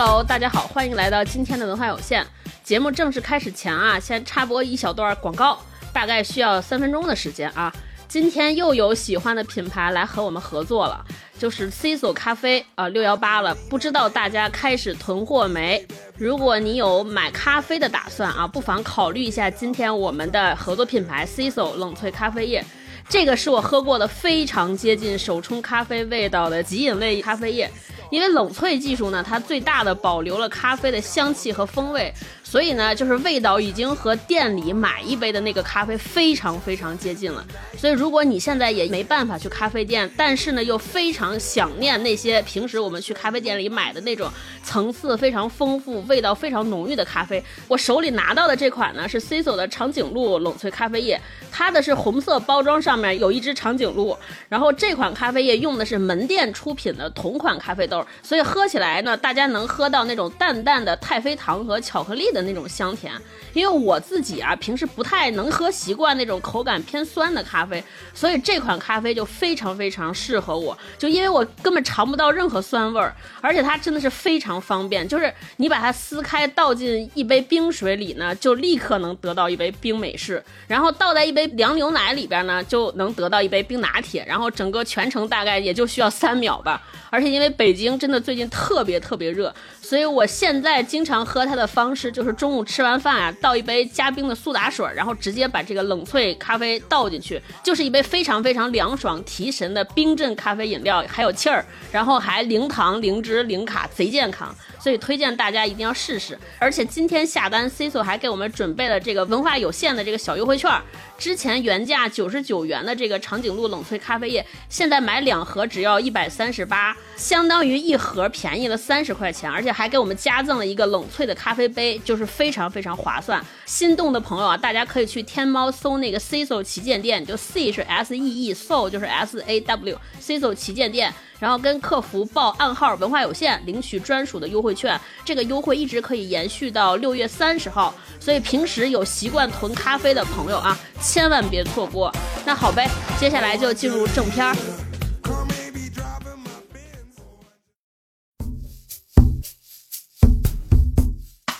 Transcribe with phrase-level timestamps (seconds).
[0.00, 2.24] Hello，大家好，欢迎来到今天的文化有限。
[2.62, 5.58] 节目正式开始前啊，先插播一小段广告，
[5.92, 7.74] 大概需要三分钟的时间啊。
[8.06, 11.04] 今天又有喜欢的品牌来和我们合作了，
[11.36, 15.84] 就是 Ciso 咖啡啊，六幺八了，不知道大家开始囤货没？
[16.16, 22.64] 如果你有买咖啡的打算啊，不妨考虑一下今天我们的合作品牌 Ciso 冷萃咖啡液。
[23.08, 27.70] 这个是我喝过的非常接近手冲咖啡味道的即饮味咖啡液。
[28.10, 32.10] 因为冷萃技术呢，它最大的保留了咖啡的香气和风味，
[32.42, 37.44] 所以呢，就是味道已经和店里买一杯的那个咖啡非常非常接近了。
[37.76, 44.32] 所以如果你现在也没办法去咖啡店，但是呢又非常想念那些平时我们去咖啡店里买的那种
[44.64, 51.20] 层次非常丰富、味道非常浓郁的咖啡，我手里拿到的这款呢是 CISO 的长颈鹿冷萃咖啡液，
[51.52, 54.16] 它的是红色包装上上面有一只长颈鹿，
[54.48, 58.04] 然后这款咖啡液用的是门店出品的同款咖啡豆。
[58.24, 63.12] 所以喝起来呢，大家能喝到那种淡淡的太妃糖和巧克力的那种香甜。
[63.52, 67.82] 因为我自己啊，平时不太能喝习惯那种口感偏酸的咖啡，
[68.12, 70.76] 所以这款咖啡就非常非常适合我。
[70.98, 86.82] 就因为我根本尝不到任何酸味儿，而且它真的是非常方便，就是你把它撕开倒进一杯冰水里呢，就立刻能得到一杯冰美式，然后倒在一杯凉牛奶里边呢，就能得到一杯冰拿铁，然后整个全程大概也就需要三秒吧。
[87.10, 89.54] 而且因为北京真的最近特别特别热，
[89.88, 104.54] 所以我现在经常喝它的方式就是中午吃完饭啊，倒一杯加冰的苏打水，然后直接把这个冷萃咖啡倒进去，就是一杯非常非常凉爽提神的冰镇咖啡饮料，还有气儿，然后还零糖零脂零卡，贼健康。
[104.80, 110.70] 所以推荐大家一定要试试，而且今天下单，C 索还给我们准备了这个文化有限的这个小优惠券。
[111.18, 123.40] 之前原价九十九元的这个长颈鹿冷萃咖啡液，现在买两盒只要一百三十八，相当于一盒便宜了三十块钱，而且还给我们加赠了一个冷萃的咖啡杯，就是非常非常划算。
[123.64, 131.14] 心动的朋友啊，大家可以去天猫搜那个 CISO 旗舰店，就 C 是 S E E，So 就是 S A W CISO 旗舰店。
[131.38, 135.00] 然后跟客服报暗号“文化有限”，领取专属的优惠券。
[135.24, 142.12] 这个优惠一直可以延续到六月三十号，所以平时有习惯囤咖啡的朋友啊，千万别错过。
[142.44, 142.90] 那好呗，
[143.20, 144.56] 接下来就进入正片儿。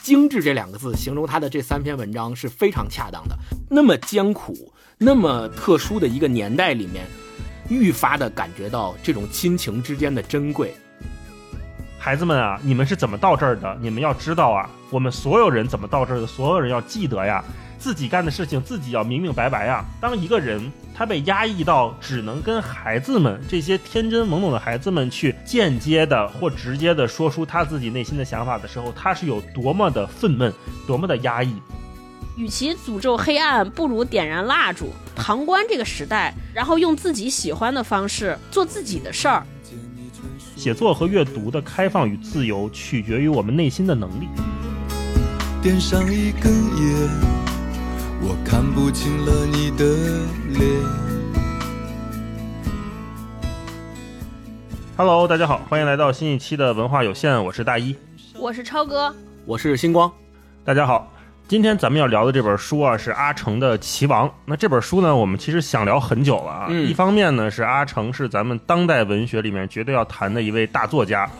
[0.08, 3.36] 精致这两个字形容他的这三篇文章是非常恰当的。
[3.68, 7.04] 那么艰苦、那么特殊的一个年代里面。
[7.68, 10.74] 愈发的感觉到这种亲情之间的珍贵。
[11.98, 13.76] 孩子们啊，你们是怎么到这儿的？
[13.82, 16.26] 你们要知道啊，我们所有人怎么到这儿的？
[16.26, 17.44] 所有人要记得呀，
[17.78, 19.84] 自己干的事情自己要明明白白啊。
[20.00, 20.60] 当一个人
[20.94, 30.52] 他被压抑到只能跟孩子们这些天真懵懂的孩子们去间接的或直接的说出他自己内心的想法的时候，他是有多么的愤懑，
[30.86, 31.54] 多么的压抑。
[32.36, 39.44] 与其诅咒黑暗，不如点燃蜡烛，旁观这个时代，然后用自己喜欢的方式做自己的事儿。
[40.54, 44.28] 写作和阅读的开放与自由，取决于我们内心的能力。
[45.60, 47.08] 点上一根烟，
[48.20, 49.84] 我看不清了你的
[50.48, 50.68] 脸。
[54.96, 57.94] Hello，大家好，欢迎来到新一期的文化有限，我是大一，
[58.36, 59.14] 我是超哥，
[59.46, 60.10] 我是星光，
[60.64, 61.12] 大家好。
[61.46, 64.28] 今天咱们要聊的这本书啊，是阿城的《棋王》。
[64.44, 66.68] 那这本书呢，我们其实想聊很久了啊。
[66.68, 71.30] 一方面呢，是阿城是咱们当代文学里面绝对要谈的一位大作家，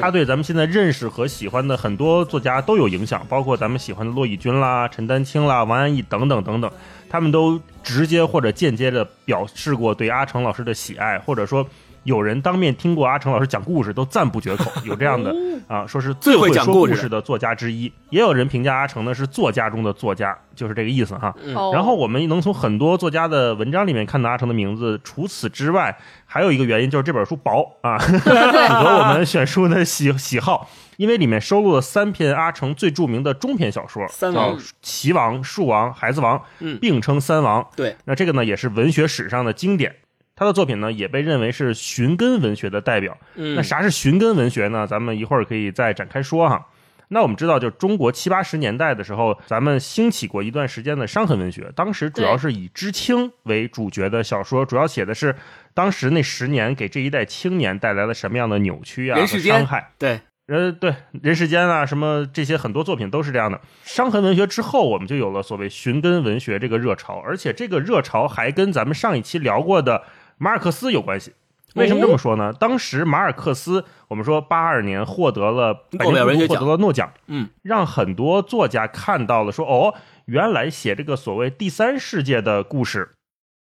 [0.00, 6.70] 他对咱们现在认识和喜欢的很多作家都有影响，包括咱们喜欢的骆以军啦、陈丹青啦、王安忆等等等等，
[7.08, 11.66] 他们都直接或者间接的表示过对阿成老师的喜爱，或者说。
[12.04, 14.70] 有人当面听过阿成老师讲故事，都赞不绝口。
[14.84, 15.34] 有这样的
[15.66, 17.92] 啊，说是最会讲故事的作家之一。
[18.10, 21.34] 也有人评价阿成呢是作家中的作家，就是这个意思哈。
[21.72, 24.98] 然后我们能从很多作家的文章里面看到阿成的名字。
[25.04, 30.68] 除此之外，还有一个原因就是这本书薄啊， 符合我们选书的喜喜好。
[30.96, 34.30] 因为里面收录了三篇阿成最著名的中篇小说，叫
[34.82, 36.36] 《齐王》《树王》《孩子王》，
[36.80, 37.64] 并称三王。
[37.76, 39.94] 对，那这个呢也是文学史上的经典。
[40.38, 43.18] 他的作品呢，也被认为是寻根文学的代表。
[43.34, 44.86] 那啥是寻根文学呢？
[44.86, 46.64] 咱们一会儿可以再展开说哈。
[47.08, 55.34] 那我们知道，就中国七八十年代的时候，咱们兴起过一段时间的伤痕文学，当时主要是以知青为主角的小说，主要写的是
[55.74, 59.90] 当时那十年给这一代青年带来了什么样的扭曲啊、伤害。
[59.98, 63.60] 对，人对人世间啊，什么这些很多作品都是这样的。
[63.82, 70.04] 伤痕文学之后，我们就有了所谓寻根文学这个热潮，而且这个热潮还跟咱们上一期聊过的。
[70.38, 71.32] 马尔克斯有关系，
[71.74, 72.52] 为什么这么说呢？
[72.52, 79.94] 当时马尔克斯，我们说八二年获得了诺贝尔文学获得了诺奖，嗯，让很多作家看到了说，哦，
[80.24, 83.10] 原来写这个所谓第三世界的故事，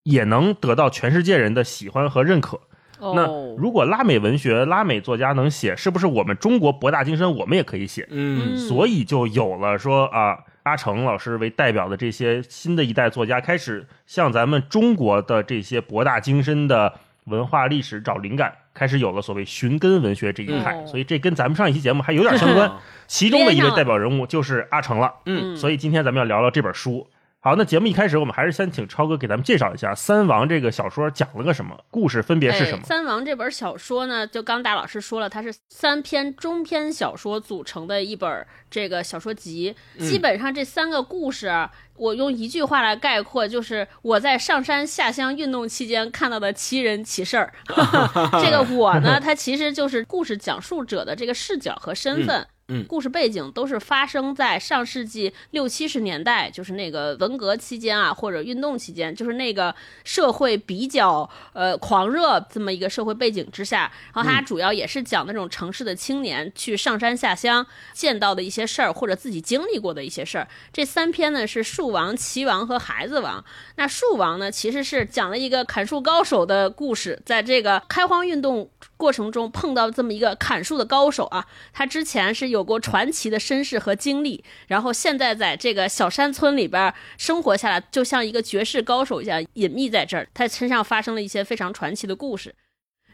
[0.05, 2.61] 也能得到全世界人的喜欢和认可。
[3.03, 8.07] 那哦，如果拉美文学、拉美作家能写，是不是我们中国博大精深，我们也可以写？
[8.11, 10.41] 嗯所以就有了说啊，
[10.71, 16.95] 阿成老师为代表的这些新的一代作家，开始向咱们中国的这些博大精深的
[17.25, 20.77] 文化历史找灵感，开始有了所谓寻根文学这一派。
[20.77, 22.71] 嗯所以这跟咱们上一期节目还有点相关。
[23.09, 25.13] 其中的一位代表人物就是阿成了。
[25.27, 27.09] 嗯所以今天咱们要聊聊这本书。
[27.43, 32.85] 好，那节目一开始，我们还是先请超哥给咱们介绍一下《三王》这个小说讲了个什么，故事分别是什么哎？
[32.85, 39.75] 三王》这本小说呢，就刚大老师说了，它是三篇中篇小说组成的一本这个小说集。
[39.97, 47.51] 嗯基本上这三个故事啊，我用一句话来概括，就是我在上山下乡运动期间看到的奇人奇事儿。
[48.45, 52.43] 这个我呢， 它其实就是故事讲述者的这个视角和身份。
[52.43, 59.75] 嗯嗯故事背景都是发生在上世纪六七十年代，就是那个文革期间啊，或者运动期间，就是那个
[60.05, 63.91] 社会比较呃狂热这么一个社会背景之下。
[64.15, 70.47] 然后它主要也是讲那种城市的青年去上山下乡见到的一些事儿，或者自己经历过的一些事儿。
[70.73, 73.45] 这三篇呢是树王、齐王和孩子王。
[73.77, 92.55] 那树王呢，其实是讲了一个砍树高手的故事，在这个开荒运动过程中碰到这么一个砍树的高手啊，他之前是有有过传奇的身世和经历，然后现在在这个小山村里边生活下来，就像一个绝世高手一样隐秘在这儿，他身上发生了一些非常传奇的故事。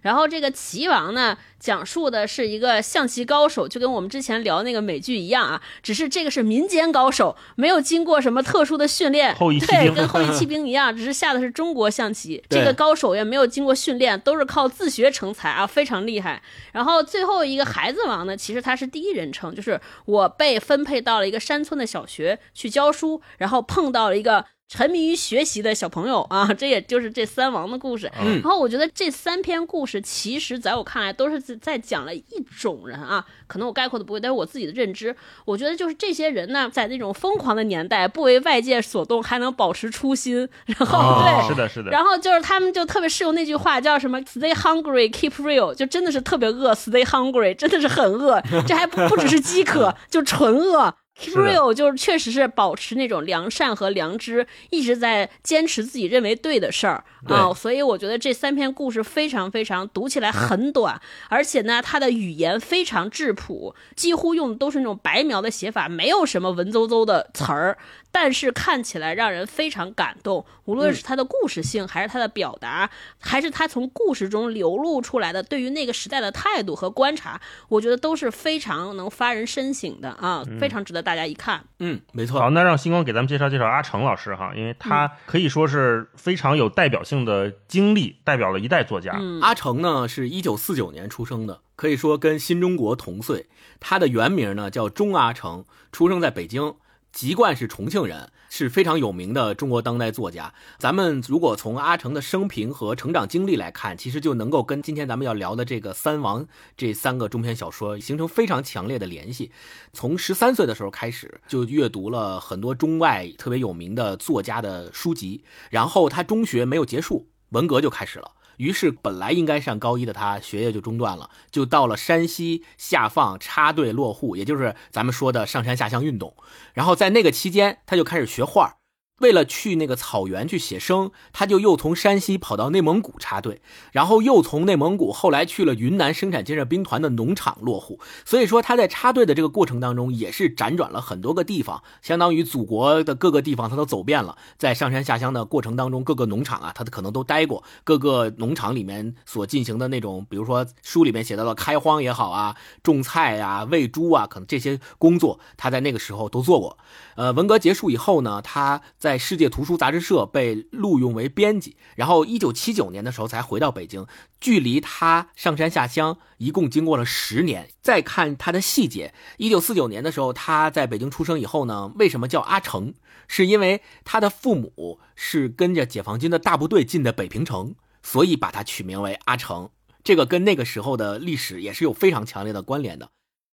[0.06, 9.34] 然后这个棋王呢，讲述的是一个象棋高手，就跟我们之前聊那个美剧一样啊，只是这个是民间高手，没有经过什么特殊的训练，
[9.66, 12.40] 对，跟后羿 骑兵一样，只是下的是中国象棋。
[12.48, 16.40] 这个高手也没有经过训练，都是靠自学成才啊，非常厉害。
[16.70, 24.44] 然后最后一个孩子王呢，其实他是第一人称，就是我被分配到了一个山村的小学去教书，然后碰到了一个。
[24.68, 28.10] 沉迷于学习的小朋友啊， 这也就是这三王的故事。
[28.20, 32.24] 嗯然后我觉得这三篇故事，其实在我看来都是在讲了一
[32.60, 35.14] 种人啊，可能我概括的不会，但是我自己的认知，
[35.44, 41.90] 我觉得就是这些人呢，在那种疯狂的年代，不为外界所动，还能保持初心，然后、哦对，是的，是的。
[41.90, 50.94] 然后就是他们就特别适用那句话，叫什么 “stay hungry, keep real”，就真的是特别饿，stay hungry，真的是很饿，这还不不只是饥渴， 就纯饿。
[51.18, 57.04] Kirill 就是确实是保持那种良善和良知，一直在坚持自己认为对的事儿。
[57.28, 67.78] 啊、对所以我觉得这三篇故事非常非常读起来很短，而且呢，它的语言非常质朴，几乎用的都是那种白描的写法，没有什么文绉绉的词儿，
[68.10, 70.44] 但是看起来让人非常感动。
[70.64, 72.90] 无论是它的故事性，还是它的表达，
[73.20, 81.62] 还是它从故事中流露出来的对于那个时代的态度和观察，我觉得都是非常能发人深省的啊，非常值得大家一看。
[81.78, 82.40] 嗯，没错。
[82.40, 89.16] 好，那让星光给咱们介绍介绍阿成老师哈，因为他可以说是非常有代表性的经历，代表了一代作家。
[89.20, 93.46] 嗯阿城呢是一九四九年出生的，可以说跟新中国同岁。
[93.80, 96.74] 他的原名呢叫钟阿城，出生在北京，
[97.16, 100.52] 籍贯是重庆人，是非常有名的中国当代作家。
[100.76, 106.44] 咱们如果从阿城的生平和成长经历来看，其实就能够跟今天咱们要聊的这个《三王》
[106.76, 109.50] 这三个中篇小说形成非常强烈的联系。
[109.94, 118.32] 从十三岁的时候开始，就阅读了很多中外特别有名的作家的书籍，然后他中学没有结束，文革就开始了。
[118.56, 126.34] 于是，本来应该上高一的他，学业就中断了，就到了山西下放插队落户，也就是咱们说的上山下乡运动。
[126.72, 128.75] 然后在那个期间，他就开始学画。
[129.20, 137.98] 为了去那个草原去写生，他就又从山西跑到内蒙古插队，然后又从内蒙古后来去了云南生产建设兵团的农场落户。
[138.26, 144.36] 所以说他在插队的这个过程当中，也是辗转了很多个地方，相当于祖国的各个地方他都走遍了。
[144.58, 147.64] 在上山下乡的过程当中，各个农场啊，他可能都待过。
[147.84, 156.76] 各个农场里面所进行的那种，比如说书里面写到的开荒也好啊，种菜啊、喂猪啊，可能这些工作他在那个时候都做过。
[157.16, 164.06] 呃，文革结束以后呢，他在世界图书杂志社被录用为编辑，然后一九七九年的时候才回到北京。
[164.38, 167.70] 距离他上山下乡一共经过了十年。
[167.80, 172.94] 再看他的细节，一九四九年的时候他在北京出生以后呢，为什么叫阿成？
[173.26, 179.70] 是因为他的父母是跟着解放军的大部队进的北平城，所以把他取名为阿成。
[180.04, 183.08] 这个跟那个时候的历史也是有非常强烈的关联的。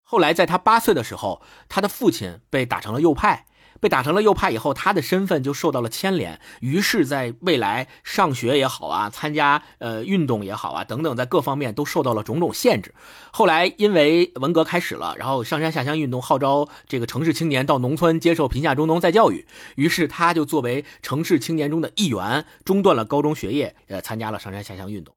[0.08, 3.46] 后来在他八岁的时候，他的父亲被打成了右派，
[3.80, 12.94] 被打成了右派以后，他的身份就受到了牵连，于是，在未来上学也好啊，参加呃运动也好啊等等，在各方面都受到了种种限制。
[13.32, 19.44] 后来因为文革开始了，然后上山下乡运动号召这个城市青年到农村接受贫下中农再教育，
[19.74, 25.15] 于是他就作为城市青年中的一员，中断了高中学业，呃，参加了上山下乡运动。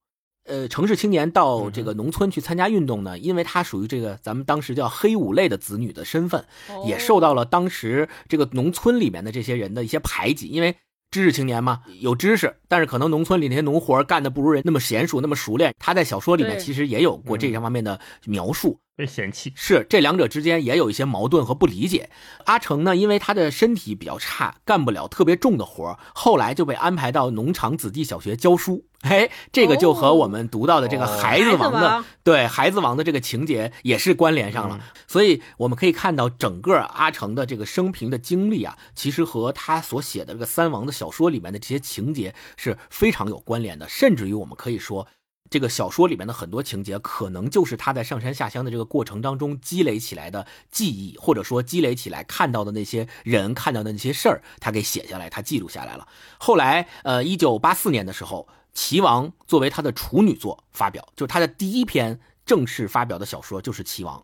[0.49, 6.43] 呃，城市青年到这个农村去参加运动呢，因为他属于这个咱们当时叫黑五类的子女的身份，
[6.85, 10.75] 也受到了当时这个农村里面的这些人的一些排挤，因为
[11.11, 15.73] 知识青年嘛，有知识，但是可能农村里那些农活干的不如人那么娴熟，那么熟练。
[15.77, 18.79] 他在小说里面其实也有过这方面的描述。
[18.99, 22.09] 被嫌弃是这两者之间也有一些矛盾和不理解。
[22.43, 28.83] 阿成呢，因为他的身体比较差，干不了特别重的活后来就被安排到农场子弟小学教书。
[29.03, 34.83] 哎，这个就和我们读到的这个孩子王的对孩子王的这个情节也是关联上了。
[35.07, 45.07] 所以我们可以看到，整个阿成的这个生平的经历啊，其实和他所写的这个三王的小说里面的这些情节是非常有关联的，甚至于我们可以说。
[45.49, 56.07] 这个小说里面的很多情节，可能就是他在上山下乡的这个过程当中积累起来的记忆，或者说积累起来看到的那些人、看到的那些事儿，他给写下来，他记录下来了。
[56.37, 64.17] 后来，呃，一九八四年的时候，《齐王》作为他的处女作发表，就是他的第一篇正式发表的小说，就是《齐王》。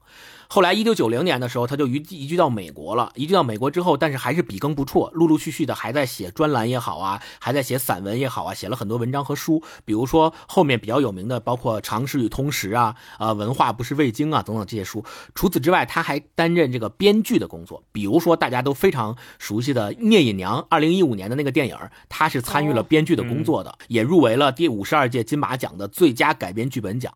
[0.48, 3.12] 后来，一九九零年的时候，他就移移居到美国了。
[3.14, 9.62] 移居到美国之后，但是还是笔耕不辍，陆陆续续的还在写专栏也好啊，还在写散文也好啊，写了很多文章和书。
[9.86, 15.06] 比如说后面比较有名的，包括《常识与通识》啊，呃，文化不是味精啊等等这些书。
[15.36, 17.84] 除此之外，他还担任这个编剧的工作。
[17.92, 21.78] 比如说大家都非常熟悉的《聂隐娘》，二零一五年的那个电影，
[22.10, 27.12] 他是参与了编剧的工作的，也入围了第五十二届金马奖的最佳改编剧本奖。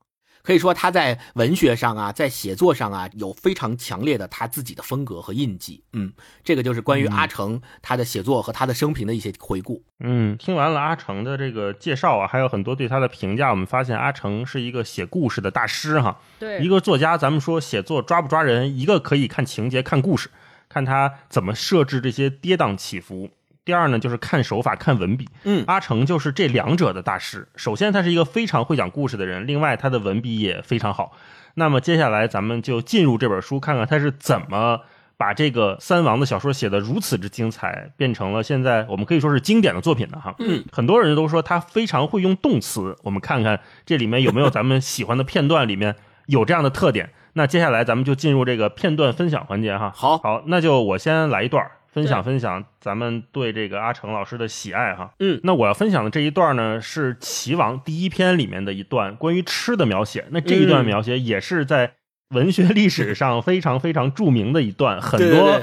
[0.50, 5.84] 可以说他在文学上啊，在写作上啊，有非常强烈的他自己的风格和印记。
[5.94, 6.12] 嗯，
[6.44, 9.84] 这个就是关于阿成他的写作和他的生平的一些回顾。
[10.00, 16.20] 嗯，听完了阿成的这个介绍啊，还有很多对他的评价，我们发现阿成是一个写故事的大师哈。
[16.40, 20.32] 对，一个作家，咱们说写作抓不抓人，一个可以看情节、看故事，
[20.68, 23.30] 看他怎么设置这些跌宕起伏。
[23.70, 25.30] 第二呢，就是看手法、看文笔。
[25.44, 27.48] 嗯，阿成就是这两者的大师。
[27.56, 31.12] 首先，他是一个非常会讲故事的人；另外，他的文笔也非常好。
[31.54, 34.80] 那么，接下来咱们就进入这本书，看看他是怎么
[35.18, 40.34] 把这个三王的小说写得如此之精彩，变成了现在我们可以说是经典的作品的哈。
[40.40, 42.96] 嗯，很多人都说他非常会用动词。
[43.04, 45.96] 我们看看这里面有没有咱们喜欢的片段，里面
[46.26, 47.12] 有这样的特点。
[47.34, 49.94] 那接下来咱们就进入这个片段分享环节哈。
[49.96, 51.64] 好，好，那就我先来一段。
[51.92, 61.94] 分享分享咱们对这个阿成老师的喜爱哈，嗯，那我要分享的这一段呢是《齐王》第一篇里面的一段关于吃的描写，那这一段描写也是在
[62.30, 65.62] 文学历史上非常非常著名的一段，很多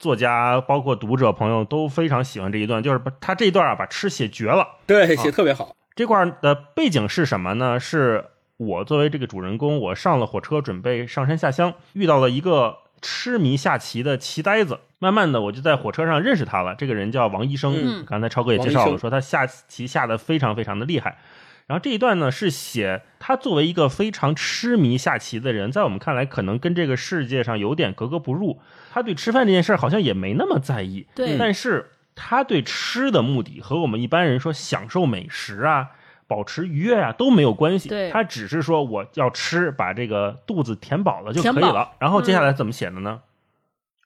[0.00, 5.76] 作家包括读者朋友都非常喜欢这一段，就是把他这一段啊把吃写绝了，对，写特别好。
[5.94, 7.78] 这块的背景是什么呢？
[7.78, 8.24] 是
[8.56, 12.78] 我作为这个主人公，我上了火车准备上山下乡，遇到了一个。
[13.00, 16.74] 痴迷下棋的棋呆子，慢慢的我就在火车上认识他了。
[16.74, 21.18] 这个人叫王医生，嗯，刚才超哥也介绍了，说他下棋下的非常非常的厉害。
[21.66, 28.60] 然后这一段呢是写他作为一个非常痴迷下棋的人，在我们看来可能跟这个世界上有点格格不入。
[28.90, 35.90] 他对吃饭这件事儿好像也没那么在意，对，但是他对吃的目的和我们一般人说享受美食啊。
[36.28, 41.92] 保持愉悦啊都没有关系，他只是说我要吃，把这个肚子填饱了就可以了。
[41.98, 43.22] 然后接下来怎么写的呢？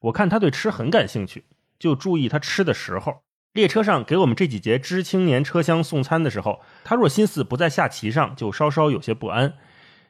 [0.01, 1.45] 我看他对吃很感兴趣，
[1.79, 3.23] 就注意他吃的时候。
[3.53, 9.53] 列车上给我们这几节知青年车厢送餐的时候，他若心思不在下棋上，就稍稍有些不安。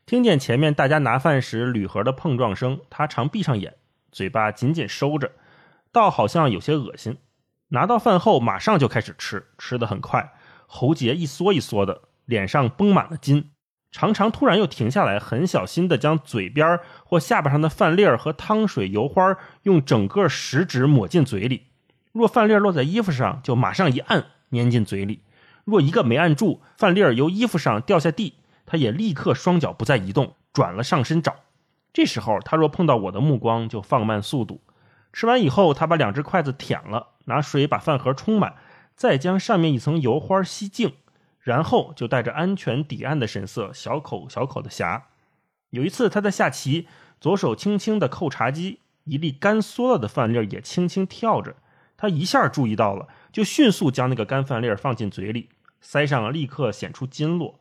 [0.07, 3.75] 听见前面大家拿饭时铝盒的碰撞声，他常闭上眼，
[4.13, 5.33] 嘴巴紧紧收着，
[5.91, 7.17] 倒好像有些恶心。
[7.69, 10.35] 拿到饭后，马上就开始吃，吃得很快。
[10.75, 13.51] 喉结一缩一缩的，脸上绷满了筋，
[13.91, 21.67] 常常突然又停下来，很小心的将嘴边或下巴上的饭粒儿和汤水、油花用整个食指抹进嘴里。
[22.11, 25.19] 若饭粒儿落在衣服上，就马上一按，粘进嘴里；
[25.65, 31.37] 若一个没按住，饭粒儿由衣服上掉下地，他也立刻双脚不再移动，转了上身找。
[31.93, 34.63] 这时候，他若碰到我的目光，就放慢速度。
[35.13, 38.55] 吃完以后，他把两只筷子舔了，拿水把饭盒充满。
[38.97, 40.95] 再将上面一层油花吸净，
[41.41, 45.03] 然后就带着安全抵岸的神色，小口小口的呷。
[45.71, 46.87] 有一次他在下棋，
[47.21, 51.57] 左手轻轻的扣茶几，一粒干缩了的饭粒也轻轻跳着。
[51.97, 55.49] 他一下注意到了，就迅速将那个干饭粒放进嘴里，
[55.81, 57.61] 塞上立刻显出筋络。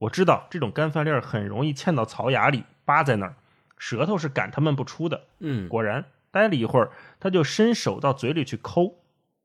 [0.00, 3.34] 我知道这种干饭粒很容易嵌到槽牙里，扒在那儿，
[3.78, 5.22] 舌头是赶他们不出的。
[5.40, 9.00] 嗯，果然待了一会儿，他就伸手到嘴里去抠，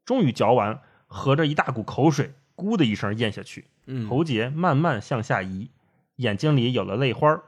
[0.06, 0.82] 终于嚼完，
[1.14, 3.68] 合着一大股口水，咕的一声咽下去，
[4.10, 5.70] 喉结慢慢向下移，
[6.16, 7.44] 眼睛里有了泪花。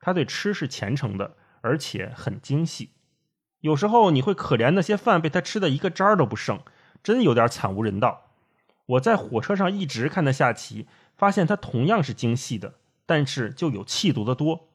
[0.00, 2.90] 他对吃是虔诚的，而且很精细。
[3.60, 6.60] 有时候你会可怜那些饭被他吃的一个渣儿都不剩，
[7.04, 8.32] 真有点惨无人道。
[8.86, 12.74] 我在火车上一直看他下棋，发现他同样是精细的，
[13.06, 14.68] 但是就有气度的多。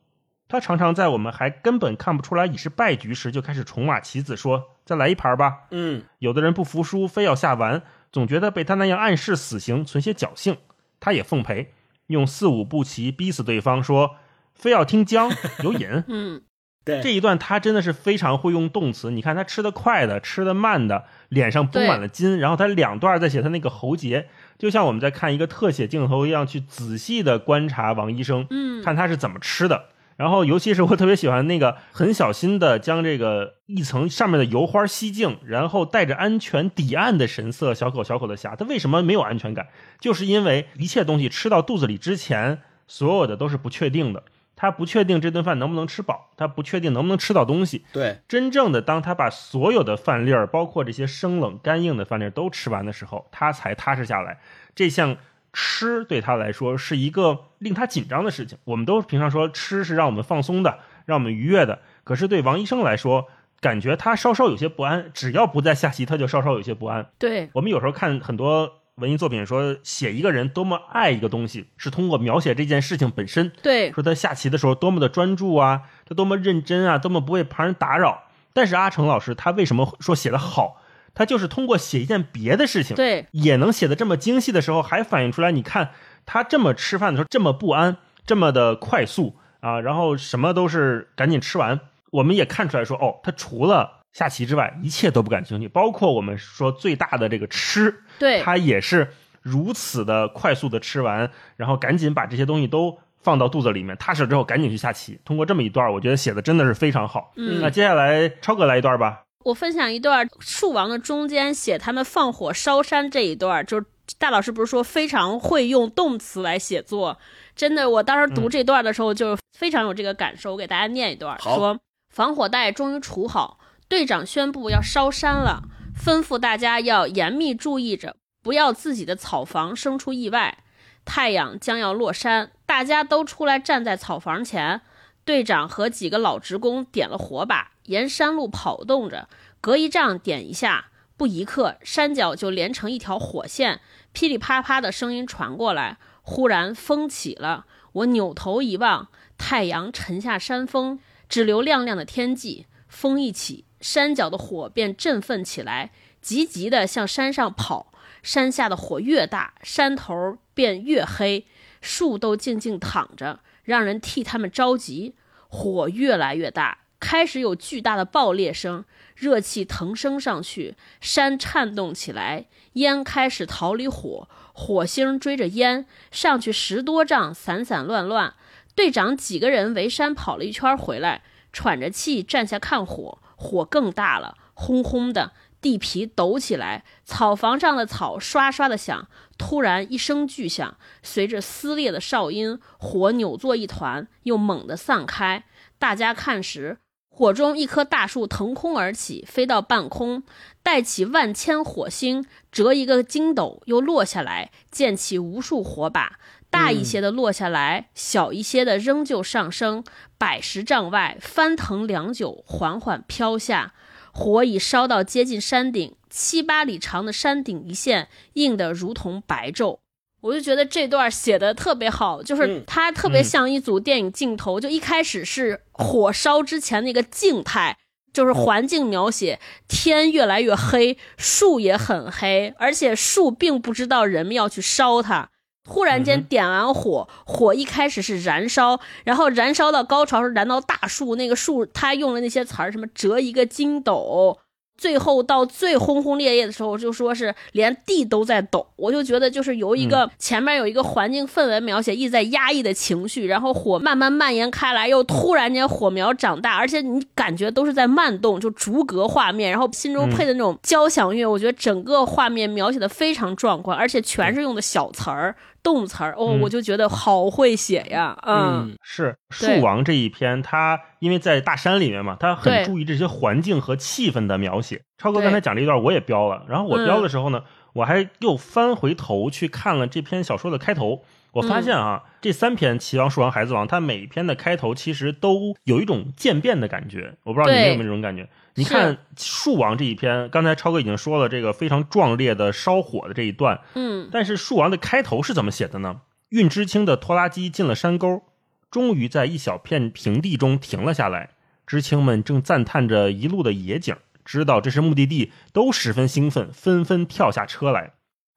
[0.48, 10.58] 他常常在我们还根本看不出来已是败局时，就开始重码棋子，说：“再来一盘吧。”嗯，有的人不服输，非要下完，总觉得被他那样暗示死刑，存些侥幸。
[11.00, 11.72] 他也奉陪，
[12.08, 14.16] 用四五步棋逼死对方，说
[14.56, 15.30] ：“非要听姜，
[15.64, 16.42] 有瘾。”嗯。
[16.86, 19.12] 对这一段，他真的是非常会用动词。
[19.12, 24.28] 你看他吃的快的，吃的慢的，脸上布满了筋，然后他两段在写他那个喉结，
[24.58, 29.90] 就像我们在看一个特写镜头一样，去仔细的观察王医生，嗯，看他是怎么吃的。
[30.20, 38.54] 然后，尤其是我特别喜欢那个很小心的将这个一层上面的油花吸净，然后带着安全抵岸的神色，小口小口的下。
[38.54, 39.70] 他为什么没有安全感？
[39.98, 44.22] 就是因为一切东西吃到肚子里之前，所有的都是不确定的。
[44.58, 47.86] 他不确定这顿饭能不能吃饱，他不确定能不能吃到东西。
[47.94, 54.40] 对，真正的当他把所有的饭粒儿，包括这些生冷干硬的饭粒儿都吃完的时候，他才踏实下来。
[54.76, 55.16] 这项
[55.60, 58.58] 吃对他来说是一个令他紧张的事情。
[58.64, 61.80] 我们都平常说吃是让我们放松的，让我们愉悦的。
[62.06, 63.28] 可是对王医生来说，
[63.60, 65.12] 感觉他稍稍有些不安。
[65.14, 67.10] 只要不在下棋，他就稍稍有些不安。
[67.20, 68.76] 对我们有时候看很多。
[69.00, 73.50] 文艺作品说写一个人多么爱一个东西，是通过描写这件事情本身。
[73.64, 78.24] 对，说他下棋的时候多么的专注啊，他多么认真啊，多么不为旁人打扰。
[78.52, 80.82] 但是阿成老师他为什么说写的好？
[81.20, 85.52] 他就是通过写一件别的事情，对，也能写的这么精细的时候，还反映出来。
[85.52, 85.92] 你看
[86.26, 91.82] 他这么吃饭的时候这么不安，这么的快速啊，然后什么都是赶紧吃完。
[92.12, 93.98] 我们也看出来说，哦，他除了。
[94.12, 99.10] 下棋之外，一切都不感兴趣，包括我们说最大的这个吃，对，他也是
[99.44, 105.20] 如此的快速的吃完，然后赶紧把这些东西都放到肚子里面，踏实之后赶紧去下棋。
[105.24, 107.34] 通过这么一段，我觉得写的真的是非常好。
[107.36, 109.22] 嗯，那接下来超哥来一段吧。
[109.46, 113.86] 我分享一段树王的中间写他们放火烧山这一段，就是
[114.18, 117.18] 大老师不是说非常会用动词来写作，
[117.56, 120.52] 真的，我当时读这段的时候就非常有这个感受。
[120.52, 121.80] 我给大家念一段，说
[122.14, 123.60] 防火带终于除好。
[123.88, 125.64] 队长宣布要烧山了，
[125.98, 130.60] 吩咐大家要严密注意着，不要自己的草房生出意外。
[131.06, 134.82] 太阳将要落山，大家都出来站在草房前。
[135.30, 139.30] 队长和几个老职工点了火把，沿山路跑动着，
[139.62, 143.80] 隔一丈点一下，不一刻，山脚就连成一条火线。
[144.12, 147.68] 噼里啪啪的声音传过来，忽然风起了。
[147.92, 150.98] 我扭头一望，太阳沉下山峰，
[151.30, 152.66] 只留亮亮的天际。
[152.88, 153.66] 风一起。
[153.80, 157.94] 山脚的火便振奋起来，急急地向山上跑。
[158.24, 161.46] 山下的火越大，山头便越黑。
[161.82, 165.14] 树都静静躺着，让人替他们着急。
[165.50, 168.86] 火越来越大，开始有巨大的爆裂声，
[169.16, 178.36] 热气腾升上去，山颤动起来，烟开始逃离火，火星追着烟上去十多丈，散散乱乱。
[178.76, 183.18] 队长几个人围山跑了一圈回来，喘着气站下看火。
[183.36, 185.32] 火更大了，轰轰的，
[185.62, 189.08] 地皮抖起来，草房上的草刷刷的响。
[189.38, 195.46] 突然一声巨响，随着撕裂的哨音，火扭作一团，又猛地散开。
[195.78, 196.78] 大家看时，
[197.10, 200.24] 火中一棵大树腾空而起，飞到半空，
[200.62, 206.20] 带起万千火星，折一个筋斗，又落下来，溅起无数火把。
[206.50, 209.84] 大一些的落下来，小一些的仍旧上升，
[210.18, 213.74] 百十丈外翻腾良久，缓缓飘下。
[214.14, 219.80] 火已烧到接近山顶，七八里长的山顶一线映得如同白昼。
[220.22, 224.60] 我就觉得这段写的特别好，就是它特别像一组电影镜头。
[224.60, 227.78] 就一开始是火烧之前那个静态，
[228.12, 235.30] 就是环境描写，天越来越黑，树也很黑，而且树并不知道人们要去烧它。
[235.70, 244.40] 忽然间点完火，火一开始是燃烧，然后燃烧到高潮是燃到大树，那个树他用了那些词儿，什么折一个筋斗。
[244.78, 274.82] 最后到最轰轰烈烈的时候，就说是连地都在抖，我就觉得就是由一个前面有一个环境氛围描写，一直在压抑的情绪，然后火慢慢蔓延开来，又突然间火苗长大，而且你感觉都是在慢动，就逐格画面，然后心中配的那种交响乐，我觉得整个画面描写的非常壮观，而且全是用的小词儿，动词儿，哦，我就觉得好会写呀，嗯，是树王这一篇，他因为在大山里面嘛，他很注意这些环境和气氛的描写。
[274.98, 277.44] 超哥刚才讲这一段，我也标了，然后我标的时候呢，
[277.74, 281.04] 我还又翻回头去看了这篇小说的开头。
[281.32, 287.14] 我发现啊，这三篇《齐王、树王、孩子王》，它每一篇的开头其实都有一种渐变的感觉。
[287.24, 288.28] 我不知道你们有没有这种感觉？
[288.56, 296.02] 你看《树王》这一篇，刚才超哥已经说了这个非常壮烈的烧火的这一段，嗯，但是《树王》的开头是怎么写的呢？
[296.30, 298.24] 运知青的拖拉机进了山沟，
[298.70, 301.32] 终于在一小片平地中停了下来。
[301.66, 307.94] 知青们正赞叹着一路的野景，知道这是目的地，都十分兴奋，纷纷跳下车来。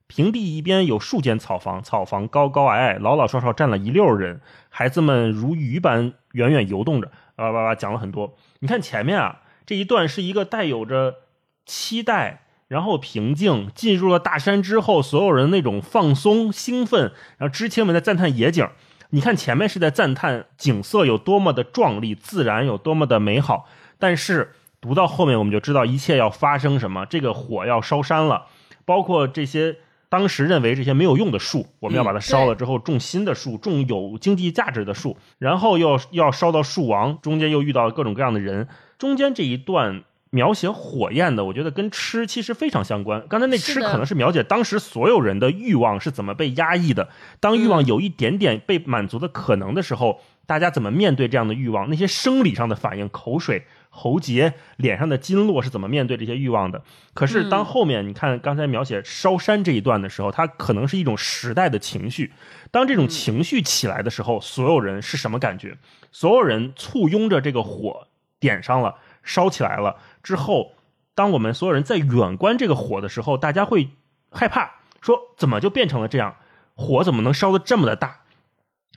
[0.06, 7.10] 平地一边有数间草房，草房高高矮矮，老老少少站了一溜人，孩子们如鱼般远远游动着。
[7.34, 8.36] 叭叭叭，讲了很多。
[8.58, 11.16] 你看前面啊，这一段是一个带有着
[11.64, 18.68] 期待，然后平静，进入了大山之后，所有人那种放松、兴奋，然后知青们在赞叹野景。
[19.10, 28.46] 你看前面是在赞叹景色有多么的壮丽，自然有多么的美好，但是读到后面我们就知道一切要发生什么，这个火要烧山了，
[28.84, 29.76] 包括这些。
[30.08, 38.68] 当时认为这些没有用的树，我们要把它烧了之后种新的树，种有经济价值的树，然后又要烧到树王，中间又遇到各种各样的人，
[39.02, 43.26] 中间这一段描写火焰的，我觉得跟吃其实非常相关。
[43.28, 47.08] 刚才那吃可能是描写当时所有人的欲望是怎么被压抑的，
[47.40, 51.90] 当欲望有一点点被满足的可能的时候，大家怎么面对这样的欲望？
[51.90, 53.66] 那些生理上的反应，口水。
[53.94, 56.82] 喉结、脸上的经络是怎么面对这些欲望的？
[57.12, 62.32] 可是当后面你看刚才描写烧山这一段的时候，它可能是一种时代的情绪。
[62.70, 65.76] 当这种情绪起来的时候，所有人是什么感觉？
[66.10, 68.06] 所有人簇拥着这个火
[68.42, 70.72] 点上了，烧起来了之后，
[71.14, 73.90] 当我们所有人在远观这个火的时候，大家会
[74.30, 76.34] 害怕，说怎么就变成了这样？
[76.74, 78.22] 火怎么能烧得这么的大？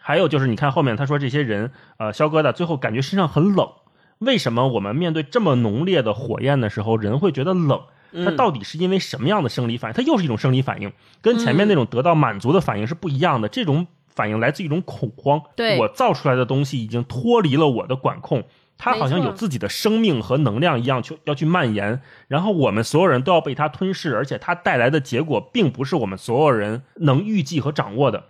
[0.01, 3.69] 还有就是你看后面他说这些人，呃，肖哥的最后感觉身上很冷。
[4.19, 7.81] 为什么我们面对这么浓烈的火焰的时候，人会觉得冷？
[8.23, 9.95] 它到底是因为什么样的生理反应？
[9.95, 13.49] 它又是一种生理反应，跟前面那种得到满足的反应是不一样的。
[13.49, 15.41] 这种反应来自一种恐慌。
[15.57, 18.45] 对我造出来的东西已经脱离了我的管控，
[18.77, 22.01] 它好像有自己的生命和能量一样，去要去蔓延。
[22.27, 28.25] 然后我们所有人都要被它吞噬，而且它带来的结果并不是我们所有人能预计和掌握的。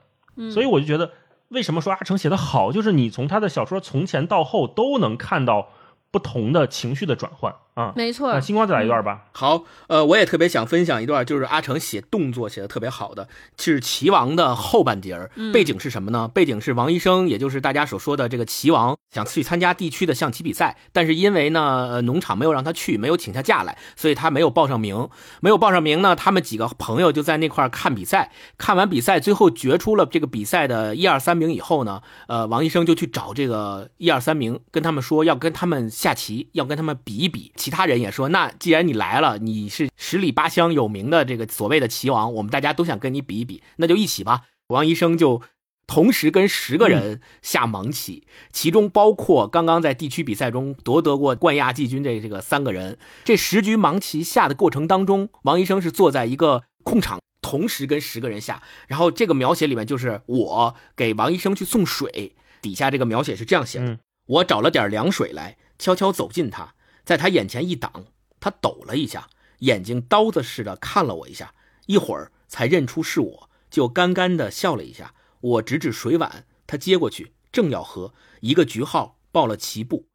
[0.52, 1.12] 所以我就觉得。
[1.50, 2.72] 为什么说阿成写的好？
[2.72, 5.70] 就是你从他的小说从前到后都能看到
[6.10, 7.94] 不同的情绪的转换啊。
[7.96, 9.26] 没错，那星光再来一段吧。
[9.32, 15.30] 好，呃，我也特别想分享一段，就是阿成写动作写的特别好的，是齐王的后半截儿。
[15.54, 16.28] 背景是什么呢？
[16.28, 25.08] 背景是王医生，也就是大家所说的这个齐王，想去参加地区的象棋比赛，但是因为呢，农场没有让他去，没有请下假来，所以他没有报上名。
[25.42, 28.32] 没有报上名呢，他们几个朋友就在那块看比赛。
[28.58, 37.52] 看完比赛，最后决出了这个比赛的一二三名以后呢，呃，王医生就去找这个一二三名，跟他们说要跟他们下棋，要跟他们比一比。
[37.65, 44.43] 其他人也说，那既然你来了，你是十里八乡有名的这个所谓的棋王，我们大家都想跟你比一比，那就一起吧。
[44.67, 45.41] 王医生就。
[45.88, 52.97] 同时跟十个人下盲棋，其中包括刚刚在地区比赛中夺得过冠亚季军这这个三个人。
[53.23, 58.63] 这十局盲棋下的过程当中，王医生是坐在一个空场，同时跟十个人下。
[58.88, 66.73] 然后这个描写里面就是我给王医生去送水，底下这个描写是这样写的：我找了点凉水来，悄悄走近他，
[67.06, 68.06] 在他眼前一挡，
[68.39, 71.54] 他抖了一下，眼睛刀子似的看了我一下，
[71.86, 75.13] 一会儿才认出是我，就干干的笑了一下。
[75.39, 80.08] 我指指水碗，他接过去，正要喝，一个局号报了齐步。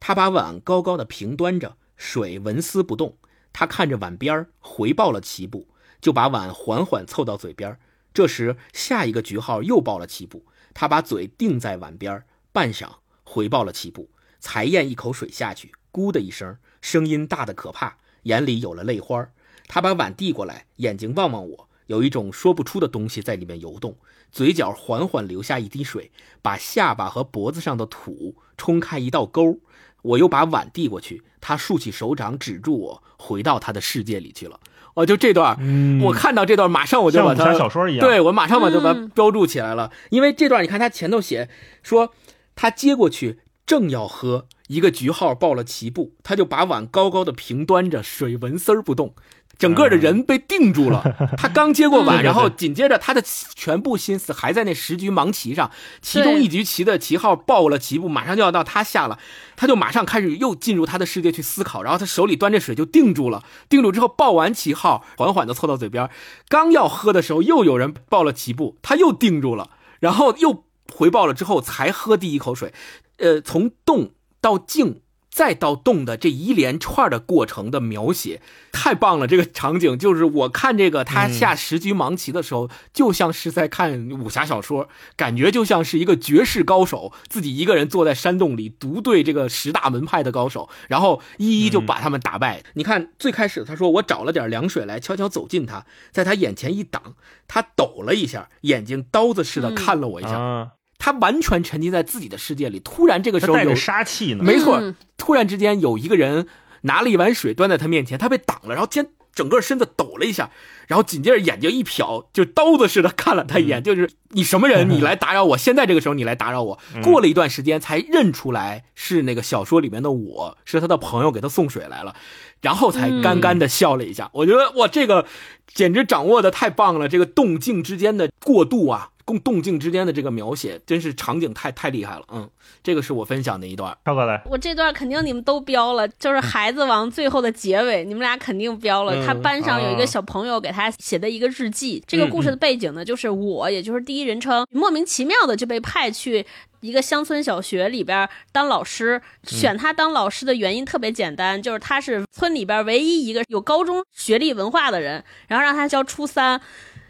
[0.00, 3.18] 他把碗高高的平端着，水纹丝不动。
[3.52, 5.68] 他看着碗边回报了齐步，
[6.00, 7.78] 就把碗缓缓凑到嘴边。
[8.14, 12.88] 这时下一个局号又报了齐步，他把嘴定在碗边，半晌
[13.24, 19.28] 回报了齐步，才咽一口水下去，咕的一声，声音大的可怕，眼里有了泪花。
[19.66, 23.96] 他把碗递过来，眼睛望望我，有一种说不出的东西在里面游动。
[24.30, 29.58] 嘴角缓缓流下一滴水，把下巴和脖子上的土冲开一道沟。
[30.02, 34.60] 我又把碗递过去，他竖起手掌指住我，回到他的世界里去了。
[34.94, 35.58] 哦，就这段，
[36.02, 39.90] 我看到这段，马上我就把它小说一样，对我马上我就把它标注起来了。
[40.10, 41.50] 因为这段，你看他前头写
[41.82, 42.14] 说，
[42.54, 49.14] 他接过去正要喝，一个局号报了齐步，他就把碗高高的平端着，水纹丝儿不动。
[49.58, 51.02] 整个的人被定住了。
[51.36, 53.20] 他刚接过 碗，嗯然后紧接着他的
[53.54, 59.18] 全部心思还在那十局盲棋上，其中一局棋的旗号报了棋步，马上就要到他下了，
[59.56, 66.08] 他就马上开始又进入他的世界去思考，然后他手里端着水就定住了，定住之后报完旗号，缓缓的凑到嘴边，
[66.48, 72.72] 刚要喝的时候，又有人报了棋步，他又定住了，然后又回报了之后才喝第一口水，
[73.18, 75.02] 呃，从动到静。
[75.30, 79.26] 再到动的这一连串的过程的描写太棒了！
[79.28, 92.64] 这个场景就是我看这个他下十局盲棋的时候，就像是在看武侠小说，感觉就像是一个绝世高手自己一个人坐在山洞里独对这个十大门派的高手，然后一一就把他们打败。
[92.72, 97.14] 你看最开始他说我找了点凉水来，悄悄走近他，在他眼前一挡，
[97.46, 102.80] 他抖了一下，眼睛刀子似的看了我一下，啊，他完全沉浸在自己的世界里。
[102.80, 104.44] 突然这个时候有他带着杀气呢。
[104.44, 106.46] 没错，嗯突然之间有一个人
[106.82, 110.50] 拿了一碗水端在他面前，他被挡了，然后先整个身子抖了一下，
[110.86, 114.88] 然后紧接着眼睛一瞟，就刀子似的看了他一眼，就是你什么人？
[114.88, 115.56] 你来打扰我？
[115.56, 116.78] 现在这个时候你来打扰我？
[117.02, 122.14] 过了一段时间才认出来是那个小说里面的我，是他的朋友给他送水来了，
[122.62, 124.30] 然后才干干的笑了一下。
[124.32, 125.26] 我觉得哇，这个
[125.66, 129.10] 简直掌握的太棒了，这个动静之间的过渡啊。
[129.28, 132.48] 共动静之间的这个描写，真是场景太太厉害了，嗯，
[132.82, 133.94] 这个是我分享的一段。
[134.06, 139.14] 超哥来，我这段肯定你们都标了，就是《孩子王》最后的结尾，你们俩肯定标了。
[139.14, 146.46] 嗯他班上有一啊个小朋友给他写的一个日记，这个故事的背景呢，就是我，也就是第一人称，莫名其妙的就被派去。
[146.80, 156.60] 一个乡村小学里边当老师，选他当老师的原因特别简单，就是他是村里边唯一一个有高中学历文化的人，然后让他教初三。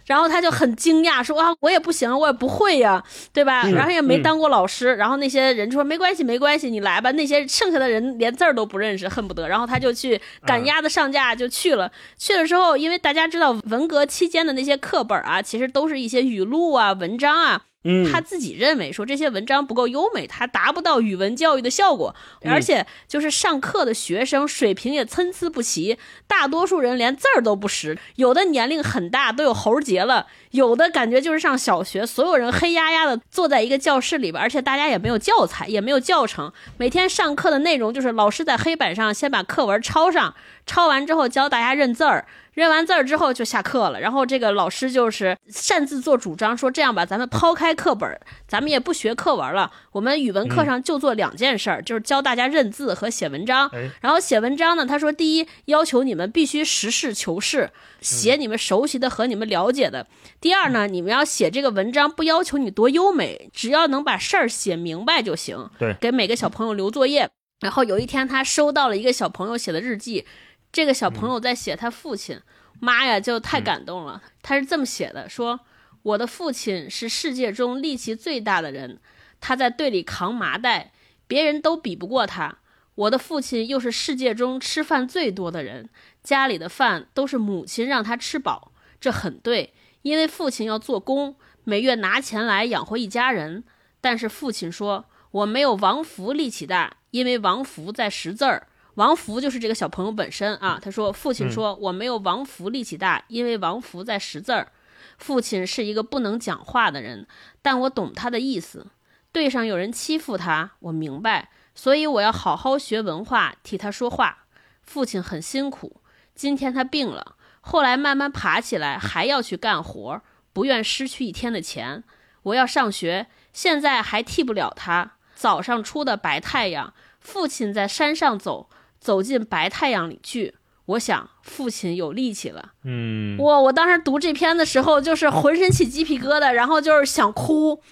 [0.09, 3.68] 然后他就很惊讶，说啊，我也不行，我也不会呀，对吧？
[3.68, 4.94] 然后也没当过老师。
[4.97, 7.12] 然后那些人说没关系，没关系，你来吧。
[7.12, 9.47] 那些剩下的人连字儿都不认识，恨不得。
[9.47, 11.92] 然后他就去赶鸭子上架，就去了。
[12.16, 17.61] 去了之后，因为大家知道文革期间的那些课本啊，其实都是一些语录啊、文章啊。
[17.85, 22.14] 嗯他自己认为说这些文章不够优美，他达不到语文教育的效果，
[22.45, 40.35] 而且就是上课的学生水平也参差不齐，大多数人连字儿都不识，有的年龄很大，都有喉结了，有的感觉就是上小学，所有人黑压压的坐在一个教室里边，而且大家也没有教材，也没有教程，每天上课的内容就是老师在黑板上先把课文抄上，
[40.67, 42.27] 抄完之后教大家认字儿。
[42.59, 53.68] 认完字儿之后就下课了，然后这个老师就是擅自做主张，说这样吧，咱们抛开课本，咱们也不学课文了，我们语文课上就做两件事儿，就是教大家认字和写文章。
[53.68, 60.09] 哎然后写文章呢，他说第一要求你们必须实事求是，写你们熟悉的和你们了解的。
[60.40, 65.71] 第二呢，你们要写这个文章，不要求你多优美，只要能把事儿写明白就行。
[65.79, 67.31] 对给每个小朋友留作业。
[67.61, 70.25] 然后有一天，他收到了一个小朋友写的日记，
[70.70, 72.40] 这个小朋友在写他父亲，
[72.81, 74.22] 妈呀，就太感动了。
[74.42, 75.61] 他是这么写的：说
[76.02, 79.00] 我的父亲是世界中力气最大的人，
[79.40, 80.92] 他在队里扛麻袋，
[81.26, 82.59] 别人都比不过他。
[82.94, 85.88] 我的父亲又是世界中吃饭最多的人，
[86.22, 93.64] 家里的饭都是母亲让他吃饱，这很对，因为父亲要做工，每月拿钱来养活一家人。
[94.00, 98.66] 但是父亲说我没有王福力气大，因为王福在识字儿。
[98.98, 100.78] 王福就是这个小朋友本身啊。
[100.82, 104.72] 他说，父亲说我没有王福力气大，因为王福在识字儿。
[105.18, 107.26] 父亲是一个不能讲话的人，
[107.62, 108.88] 但我懂他的意思。
[109.30, 114.46] 队上有人欺负他，我明白，所以我要好好学文化，替他说话。
[114.82, 116.00] 父亲很辛苦，
[116.34, 120.20] 今天他病了，后来慢慢爬起来，还要去干活，
[120.52, 122.02] 不愿失去一天的钱。
[122.42, 125.12] 我要上学，现在还替不了他。
[125.37, 128.68] 早上出的白太阳，父亲在山上走，
[129.00, 130.54] 走进白太阳里去。
[130.87, 132.72] 我想，父亲有力气了。
[132.84, 137.82] 嗯，我我当时读这篇的时候，就是浑身起鸡皮疙瘩，然后就是想哭。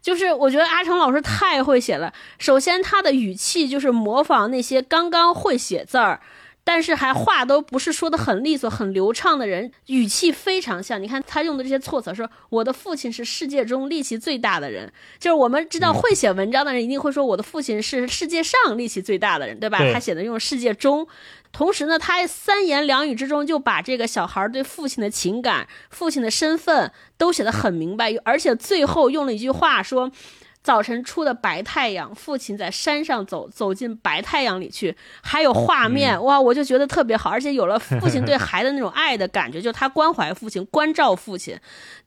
[0.00, 2.12] 就是我觉得阿成老师太会写了。
[2.38, 6.20] 首先，他的语气就是模仿那些刚刚会写字儿，
[6.68, 11.00] 但是还话都不是说的很利索、很流畅的人，语气非常像。
[11.00, 19.78] 你看他用的这些措辞，说我的父亲是世界中力气最大的人，就是我们知道会写文章的人一定会说我的父亲是世界上力气最大的人，对吧？
[19.92, 21.06] 他写的用世界中。
[21.52, 30.10] 同时呢，他三言两语之中就把这个小孩对父亲的情感、父亲的身份都写得很明白，而且最后用了一句话说
[30.66, 41.56] ：“早晨出的白太阳，父亲在山上走，走进白太阳里去，还有画面，哇，我就觉得特别好，而且有了父亲对孩子那种爱的感觉，就是他关怀父亲，关照父亲，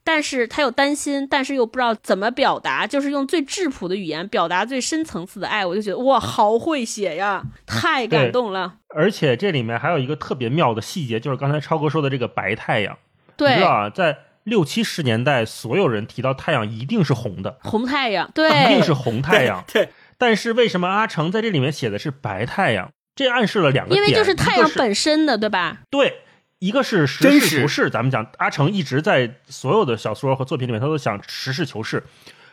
[0.03, 8.73] 但是他又担心，但是又不知道怎么表达，就是用最质朴的语言表达最深层次的爱，我就觉得哇，好会写呀，太感动了。
[8.93, 12.97] 而且这里面还有一个特别妙的细节，就是刚才超哥说的这个白太阳，
[13.37, 14.17] 对，你知道啊，在。
[14.49, 19.63] 六七十年代，所有人提到太阳一定是红的，红太阳，对，一定是红太阳。
[19.71, 22.91] 对，但是为什么阿成在这里面写的是白太阳？
[23.15, 25.79] 这暗示了两个点，因为就是太阳本身的，对吧？
[25.89, 26.21] 对，
[26.59, 32.03] 一个是实事求是，咱们讲阿成一直在所有的小说和作品里面，他都想实事求是，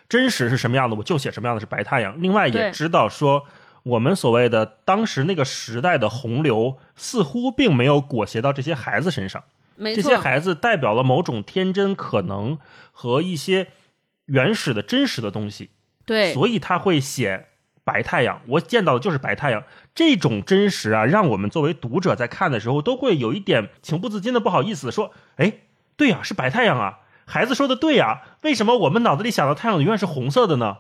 [0.09, 2.21] 真实是什么样的，我就写什么样的是白太阳。
[2.21, 3.45] 另外也知道说，
[3.85, 9.45] 我们所谓的当时那个时代的洪流，似乎并没有裹挟到这些孩子身上。
[9.79, 12.59] 这些孩子代表了某种天真可能
[12.93, 13.69] 和一些
[14.27, 15.71] 原始的真实的东西，
[16.05, 17.47] 对，所以他会写
[17.85, 18.41] 白太阳。
[18.49, 19.63] 我见到的就是白太阳，
[19.95, 25.53] 这种真实啊，让我们作为读者在看的时候都会有一点情不自禁的不好意思，说：“哎，
[25.97, 30.79] 对呀，是白太阳啊。”孩子说的对呀，为什么我们脑子里想到太阳永远是红色的呢？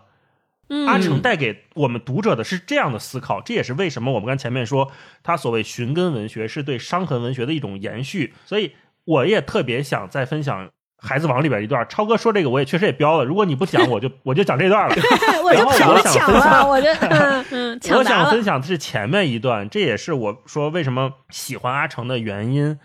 [0.88, 4.90] 阿成带给我们读者的是这样的思考，这也是为什么我们刚前面说
[5.22, 8.72] 他所谓寻根文学是对伤痕文学的一种延续，所以。
[9.06, 10.66] 我也特别想再分享
[10.98, 13.24] 《孩子王》里边一段，超哥说这个我也确实也标了。
[13.24, 14.94] 如果你不讲，我就我就讲这段了。
[15.42, 22.78] 我就想抢了，我就嗯 嗯，我想分享的是前面一段，这也是我说为什么喜欢阿成的原因。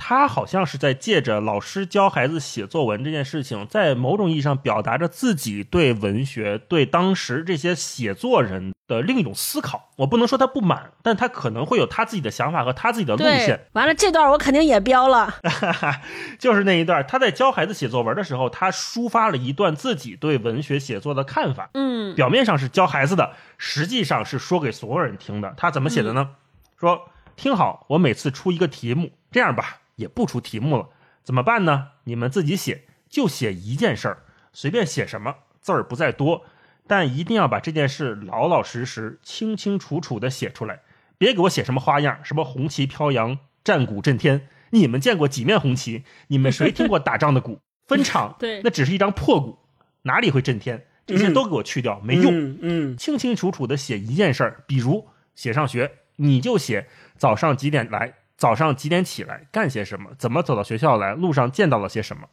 [0.00, 9.90] 他好像是在借着老师教孩子写作文这件事情，在某种意义上表达着自己对文学、对当时这些写作人的另一种思考。
[9.96, 13.66] 我不能说他不满，但他可能会有他自己的想法和他自己的路线。
[13.72, 15.34] 完了，这段我肯定也标了，
[16.38, 21.68] 就是那一段，他在教孩子写作文的时候，他抒发了一段自己对文学写作的看法。
[21.74, 25.52] 嗯，表面上是教孩子的，实际上是说给所有人听的。
[25.56, 26.30] 他怎么写的呢？
[26.78, 29.80] 说听好，我每次出一个题目，这样吧。
[29.98, 30.88] 也不出题目了，
[31.22, 31.88] 怎么办呢？
[32.04, 36.44] 你们自己写，就写一件事儿，随便写什么字儿不在多，
[36.86, 40.80] 但一定要把这件事老老实实、清清楚楚的写出来，
[41.18, 44.48] 别给我写什么花样，什么红旗飘扬、战鼓震天。
[44.70, 46.04] 你们见过几面红旗？
[46.28, 47.60] 你们谁听过打仗的鼓？
[47.86, 49.58] 分场， 对，那只是一张破鼓，
[50.02, 50.86] 哪里会震天？
[51.06, 52.58] 这些都给我去掉，没用。
[52.60, 58.12] 嗯，清清楚楚的写一件事儿，比如写上学，你就写早上几点来。
[58.38, 60.12] 早上几点起来干些什么？
[60.16, 61.12] 怎么走到学校来？
[61.14, 62.28] 路上见到了些什么？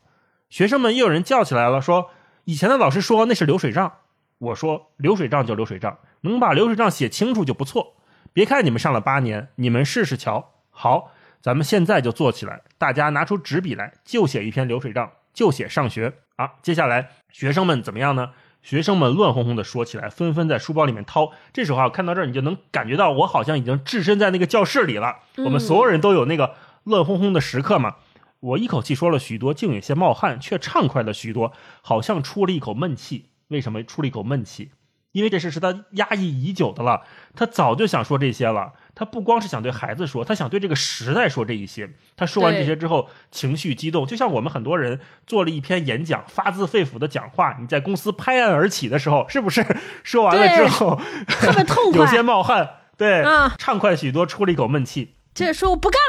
[0.49, 2.11] 学生们又有人叫起来了，说
[2.45, 3.91] ：“以前的老师说那是流水账。”
[4.37, 7.95] 我说：“流水账就流水账，能把流水账写清楚就不错。
[8.31, 10.51] 别看你们上了八年，你们试试瞧。
[10.69, 16.53] 好，咱们现在就做起来，大家拿出纸笔来，就写一篇流水账，就写上学啊。
[16.61, 18.31] 接下来学生们怎么样呢？”
[18.65, 21.31] 学生们乱哄哄的说起来，纷纷在书包里面掏。
[21.53, 25.17] 这时候啊，看到这儿，你就能感觉到我好像已经置身在那个教室里了。
[25.37, 27.97] 我们所有人都有那个乱哄哄的时刻嘛。
[28.39, 33.29] 我一口气说了许多，竟有些冒汗，却畅快了许多，好像出了一口闷气。
[33.49, 34.71] 为什么出了一口闷气？
[35.11, 37.03] 因为这事是他压抑已久的了，
[37.35, 38.73] 他早就想说这些了。
[38.95, 41.89] 他不光是想对孩子说，他想对这个时代说这一些。
[42.15, 47.57] 他说完这些之后，情绪激动，就像我们很多人做了一篇演讲，发自肺腑的讲话。
[47.59, 49.65] 你在公司拍案而起的时候，是不是
[50.01, 53.23] 说完了之后特别痛 快，有些冒汗，对，
[53.57, 55.15] 畅快许多，出了一口闷气。
[55.33, 55.99] 这说我不干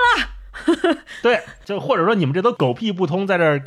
[0.87, 3.59] 了，对，就或者说你们这都狗屁不通， 在这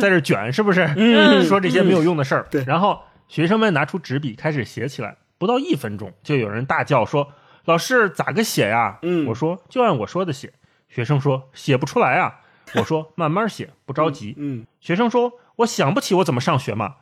[0.00, 0.88] 在这卷，是不是？
[0.96, 2.46] 嗯，说这些没有用的事儿。
[2.50, 3.00] 对，然后。
[3.28, 7.30] 学生们拿出纸笔开始写起来，不到一分钟，就有人大叫说
[7.68, 10.54] ：“老师，咋个写呀？”嗯，我说：“就按我说的写。”
[10.88, 12.40] 学生说：“写不出来啊。”
[12.76, 16.96] 我说：“慢慢写，不着急。”嗯，学生说：“我想不起我怎么上学嘛。”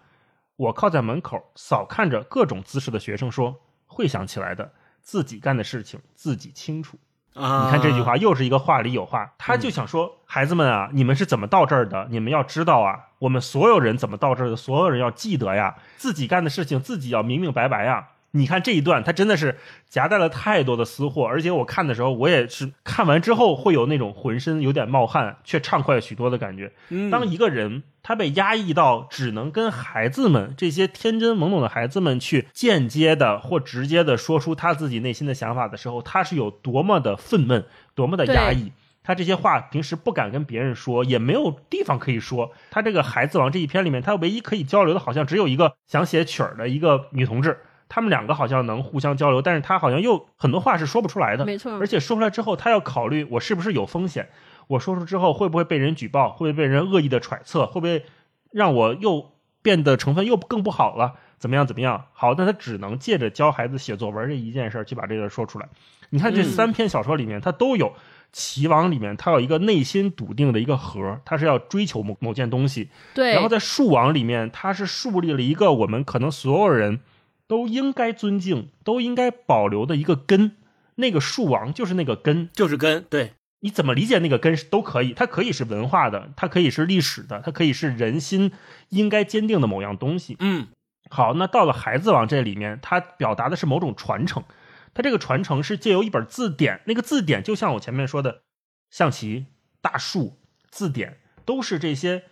[0.56, 6.98] 我靠在门口扫看着各种姿势的学生说：“会想起来的，自己干的事情自己清楚。”
[7.34, 7.66] 啊！
[7.66, 12.08] 你看这句话又是一个话里有话，他就想说：孩子们啊，你们是怎么到这儿的？
[12.10, 14.56] 你们要知道啊，我们所有人怎么到这儿的？
[14.56, 18.08] 所有人要记得呀，自己干的事情自己要明明白白呀。
[18.36, 26.72] 你看这一段，他真的是夹带了太多的私货，而且我看的时候，我也是看完之后会有那种浑身有点冒汗，却畅快许多的感觉。
[27.10, 38.72] 当一个人他被压抑到只能跟孩子们这些天真懵懂的孩子们去间接的或直接的说出他自己内心的想法的时候，他是有多么的愤懑，多么的压抑。
[39.02, 42.52] 他这些话平时不敢跟别人说，也没有地方可以说。
[42.72, 47.56] 他这个《孩子王》这一篇里面，他唯一可以交流的，好像只有一个想写曲儿的一个女同志。
[47.88, 51.78] 他们两个好像能互相交流，但是他好像又很多话是说不出来的，没错。
[51.78, 54.28] 而且说出来之后，他要考虑我是不是有风险，
[54.68, 58.04] 我说出之后会不会被人举报，会不会被人恶意的揣测，会不会
[58.50, 62.06] 让我又变得成分又更不好了，怎么样怎么样？
[62.12, 65.68] 好，那他只能借着教孩子写作文这一件事去把这个说出来。
[66.10, 67.92] 你看这三篇小说里面，他都有
[68.30, 72.90] 棋王里面，他有一个内心笃定的一个核，他是要追求某某件东西。
[73.12, 73.32] 对。
[73.32, 77.00] 然后在树王里面，他是树立了一个我们可能所有人
[77.48, 80.56] 都应该尊敬、都应该保留的一个根。
[80.96, 83.04] 那个树王就是那个根，就是根。
[83.10, 83.32] 对。
[83.60, 88.52] 你怎么理解那个根都可以，它可以是文化的，它可以是历史的，它可以是人心
[88.90, 90.36] 应该坚定的某样东西。
[90.40, 90.68] 嗯，
[91.10, 94.44] 好，那到了《孩子王》这里面，它表达的是某种传承，
[94.92, 98.42] 它这个传承是借由一本字典，那个字典就像我前面说的，
[98.90, 99.46] 象棋、
[99.80, 100.36] 大树、
[100.70, 102.24] 字典，都是这些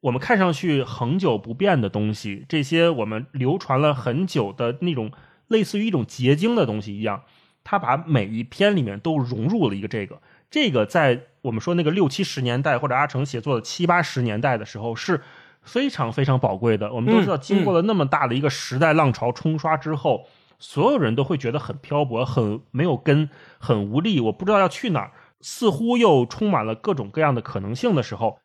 [0.00, 5.12] 我们看上去恒久不变的东西，这些我们流传了很久的那种
[5.48, 7.24] 类似于一种结晶的东西一样，
[7.64, 10.20] 它把每一篇里面都融入了一个这个。
[10.50, 15.20] 这个在我们说那个六七十年代或者阿成写作的七八十年代的时候是
[15.62, 16.92] 非常非常宝贵的。
[16.92, 20.26] 我们都知道，经过了那么大的一个时代浪潮冲刷之后，
[20.58, 23.28] 所有人都会觉得很漂泊、很没有根、
[23.58, 24.18] 很无力。
[24.18, 28.38] 我不知道要去哪儿，似乎又充满了各种各样的可能性的时候，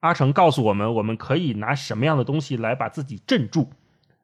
[0.00, 3.68] 阿成告诉我们，我们可以拿什么样的东西来把自己镇住？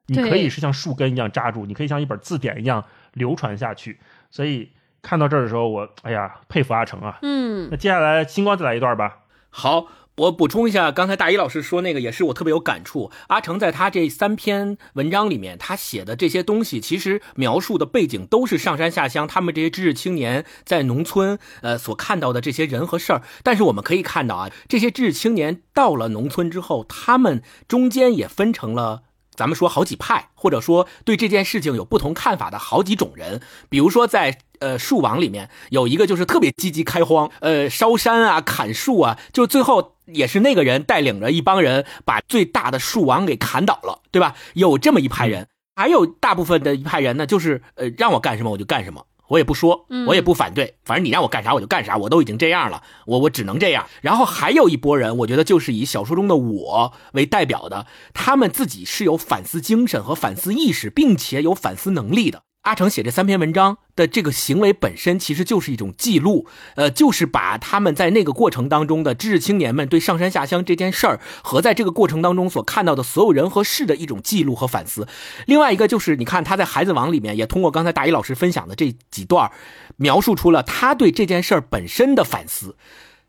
[0.07, 3.99] 你可以是像树根一样扎住，你可以像一本字典一样流传下去。
[4.31, 4.71] 所以。
[5.05, 7.19] 看到这儿的时候，我哎呀，佩服阿成啊！
[7.23, 9.19] 嗯，那接下来星光再来一段吧。
[9.51, 13.11] 好，我补充一下，刚才大一老师说那个也是我特别有感触。
[13.29, 23.23] 阿成在他这三篇文章里面，他写的这些东西，其实描述的背景都是上山下乡，他们这些知识青年在农村呃所看到的这些人和事儿。
[23.43, 29.05] 但是我们可以看到啊，这些知识青年到了农村之后，他们中间也分成了。
[29.35, 33.41] 咱们说好几派，或者说对这件事情有不同看法的好几种人。
[33.69, 44.35] 比如说，在呃树王里面有一个就是特别积极开荒，呃烧山啊、砍树啊，就最后也是那个人带领着一帮人把最大的树王给砍倒了，对吧？
[44.55, 49.07] 有这么一派人，还有大部分的一派人呢，就是呃让我干什么我就干什么。
[49.29, 53.87] 我也不说，我也不反对，反正你让我干啥我就干啥，我都已经这样了，我我只能这样。
[54.03, 62.43] 然后还有一波人，我觉得就是以小说中的我为代表的，他们自己是有反思精神和反思意识，并且有反思能力的。
[62.63, 66.47] 阿成写这三篇文章的这个行为本身，其实就是一种记录，
[66.77, 75.09] 呃，就是把他们在那个过程当中的知识青年们对上山下乡这件事儿和在这个过程当中所看到的所有人和事的一种记录和反思。
[75.47, 79.51] 另外一个就是，你看他在《孩子王》里面也通过刚才大一老师分享的这几段，
[79.97, 82.77] 描述出了他对这件事儿本身的反思，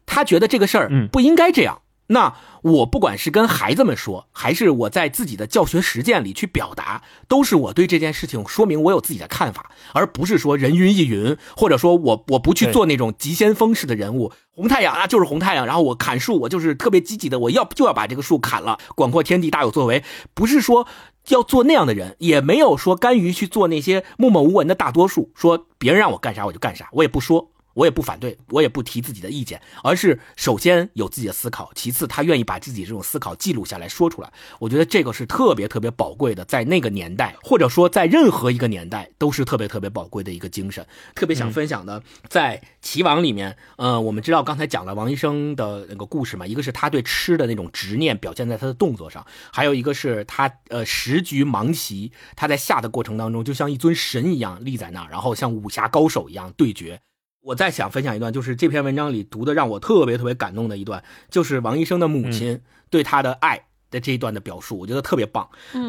[0.05, 1.81] 他觉得这个事儿不应该这样。
[2.07, 14.33] 那我不管是跟孩子们说，还是我在自己的教学实践里去表达，都是我对这件事情说明我有自己的看法，而不是说人云亦云，或者说我我不去做那种急先锋式的人物。
[14.51, 20.87] 红太阳啊，就是红太阳，然后我砍树，我就是特别积极的，我要就要把这个树砍了，广阔天地大有作为，不是说
[21.29, 27.52] 要做那样的人，也没有说甘于去做那些默默无闻的大多数，说别人让我干啥我就干啥，我也不说。
[27.73, 34.31] 我也不反对，我也不提自己的意见，而是首先有自己的思考，其次他愿意把自己这种思考记录下来说出来。
[34.59, 40.85] 我觉得这个是特别特别宝贵的，在那个年代，或者说在任何一个年代，都是特别特别宝贵的一个精神。
[41.15, 57.01] 特别想分享的，在《棋王》里面，呃，我们知道刚才讲了王医生的那个故事嘛，一个是他对吃的那种执念表现在他的动作上，还有一个是他呃十局盲棋，他在下的过程当中就像一尊神一样立在那儿，然后像武侠高手一样对决。
[57.43, 65.47] 我再想分享一段，就是这篇文章里读的让我特别特别感动的一段，就是王医生的母亲对他的爱的这一段的表述，我觉得特别棒。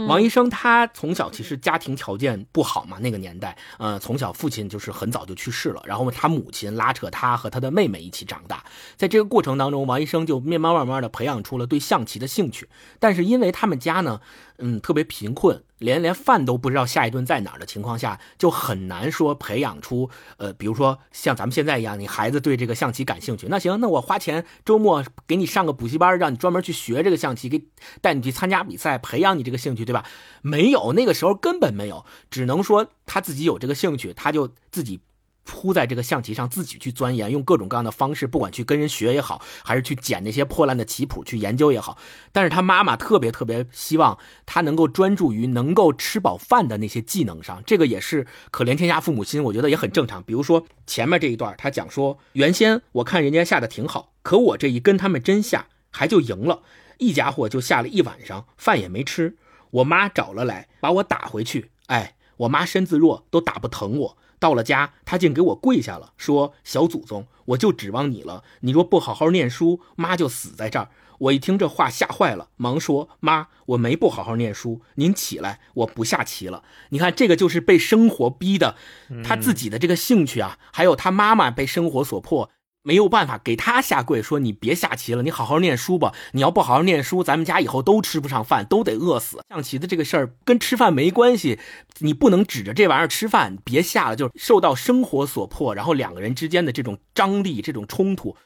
[0.09, 8.65] 王医生他从小其实家庭条件不好嘛，那个年代，呃，从小父亲就是很早就去世了，然后他母亲拉扯他和他的妹妹一起长大，
[8.97, 14.21] 在这个过程当中，王医生就慢慢慢慢的培养出了对象棋的兴趣，但是因为他们家呢。
[14.59, 20.09] 嗯，特别贫困，连连饭都不知道下一顿在哪儿的情况下，就很难说培养出
[20.39, 27.67] 呃，比如说像咱们现在一样，你孩子对这个象棋感兴趣，那行，那我花钱周末给你上个补习班，让你专门去学这个象棋，给
[28.01, 30.07] 带你去参加比赛，培养你这个兴趣，对吧？
[30.41, 35.01] 没有，那个时候根本没有，只能说他自己有这个兴趣，他就自己。
[35.45, 41.97] 扑在这个象棋上，自己去钻研，用各种各样的方式，不管去跟人学也好，还是去捡那些破烂的棋谱去研究也好。
[42.33, 47.63] 但是他妈妈特别特别希望他能够专注于能够吃饱饭的那些技能上。
[47.67, 50.23] 这个也是可怜天下父母心，我觉得也很正常。
[50.23, 56.63] 比如说前面这一段，他讲说，原先我看人家下的挺好，可我这一跟他们真下，还就赢了，
[56.99, 59.37] 一家伙就下了一晚上，饭也没吃。
[59.71, 61.71] 我妈找了来，把我打回去。
[61.87, 64.17] 哎，我妈身子弱，都打不疼我。
[64.45, 68.45] 到了家，他竟给我跪下了，说：“小祖宗，我就指望你了。
[68.61, 70.91] 你若不好好念书，妈就死在这儿。
[71.17, 78.77] 我一听这话吓坏了，忙说：“妈，我没不好好念书，您起来，我不下棋了。”你看，这个就是被生活逼的，
[79.25, 82.51] 他自己的这个兴趣啊，还有他妈妈被生活所迫。
[82.87, 86.13] 没有办法给他下跪，说你别下棋了，你好好念书吧。
[86.33, 89.39] 你要不好好念书，咱们家以后都吃不上饭，都得饿死。
[89.49, 91.59] 象棋的这个事儿跟吃饭没关系，
[92.01, 94.17] 你不能指着这玩意儿吃饭，别下了。
[94.17, 98.37] 就受到生活所迫，然后两个人之间的这种张力、这种冲突。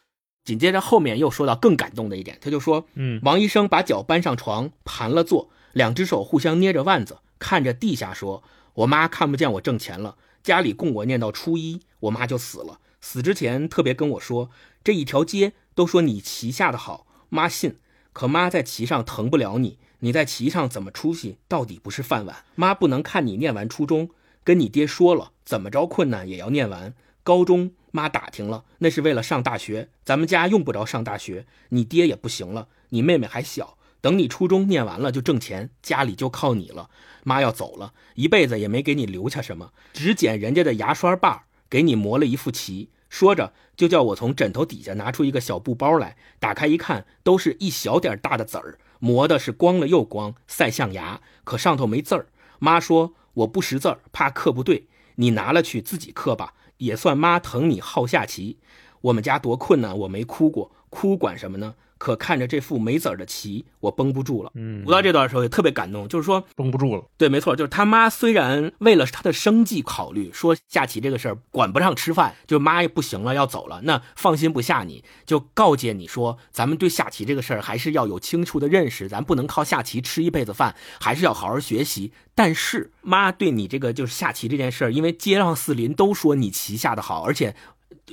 [0.44, 10.14] 紧接着后面又说到更感动的一点，他就说：“嗯，王医生把脚搬上床，盘了坐，两只手互相捏着腕子，看着地下说：‘我妈看不见我挣钱了，
[10.44, 14.50] 家里供我念到初一，我妈就死了。’”死之前特别跟我说，
[14.82, 17.76] 这一条街都说你棋下的好，妈信。
[18.12, 22.44] 可妈在棋上疼不了你，你在棋上怎么出息，到底不是饭碗。
[22.56, 24.10] 妈不能看你念完初中，
[24.42, 26.94] 跟你爹说了，怎么着困难也要念完。
[27.22, 36.90] 高中妈打听了，那是为了上大学，咱们家用不着上大学，你爹也不行了，你妹妹还小，等你初中念完了就挣钱，家里就靠你了。
[37.22, 41.47] 妈要走了，一辈子也没给你留下什么，只捡人家的牙刷把。
[41.70, 52.26] 给你磨了一副棋，说着就叫我从枕头底下拿出一个小布包来，打开一看，都是一小点大的籽儿，磨的是光了又光，赛象牙，可上头没字儿。
[52.58, 58.58] 妈说我不识字儿，怕刻不对，你拿了去自己刻吧，也算妈疼你好下棋。
[59.02, 61.74] 我们家多困难，我没哭过，哭管什么呢？
[61.98, 64.50] 可看着这副没子儿的棋，我绷不住了。
[64.54, 67.04] 嗯，读到这段的时候也特别感动，就是说绷不住了。
[67.16, 82.12] 对，没错，就是他妈虽然为了他的生计考虑，说下棋这个事儿管不上吃饭，就妈也不行了，要走了，那放心不下你，就告诫你说，咱们对下棋这个事儿还是要有清楚的认识，咱不能靠下棋吃一辈子饭，还是要好好学习。
[82.34, 87.56] 但是妈对你这个就是下棋这件事儿，因为街上四邻都说你棋下的好，而且。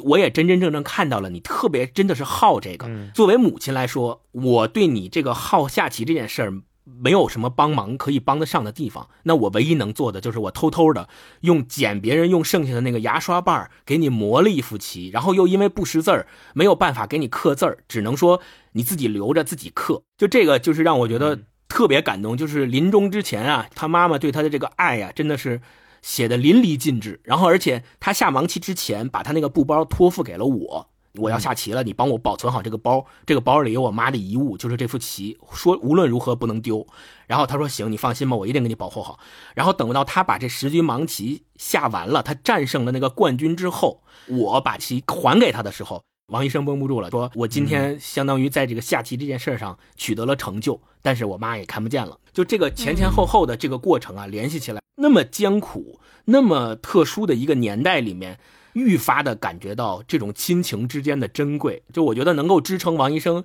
[0.04, 2.90] 我也真真正正看到了你特别真的是好这个。
[3.14, 6.54] 作为母亲来说，我对你这个好下棋这件事儿
[6.84, 9.10] 没有什么帮忙可以帮得上的地方。
[9.24, 11.10] 那我唯一能做的就是我偷偷的
[11.42, 18.42] 用捡别人用剩下的那个牙刷棒给你磨了一副棋，然后又因为不识字儿没有办法给你刻字儿，只能说
[18.74, 20.04] 你自己留着自己刻。
[20.18, 25.62] 就这个就是让我觉得特别感动，就是临终之前啊，他妈妈对他的这个爱呀，真的是。
[26.06, 36.86] 写的淋漓尽致，然后而且他下盲棋之前，把他那个布包托付给了我，我要下棋了，你帮我保存好这个包，这个包里有我妈的遗物，就是这副棋，说无论如何不能丢。
[37.26, 39.18] 然后他说行，你放心吧，我一定给你保护好。
[39.56, 46.04] 然后等到他把这十局盲棋下完了，他战胜了那个冠军之后，我把棋还给他的时候。
[46.28, 52.18] 王医生绷不住了，说：“我今天相当于在这个下棋这件事上取得了成就，但是我妈也看不见了。
[52.34, 58.40] 就这个前前后后的这个过程啊，联系起来那么艰苦、那么特殊的一个年代里面，
[58.74, 61.84] 愈发的感觉到这种亲情之间的珍贵。
[61.94, 63.44] 就我觉得能够支撑王医生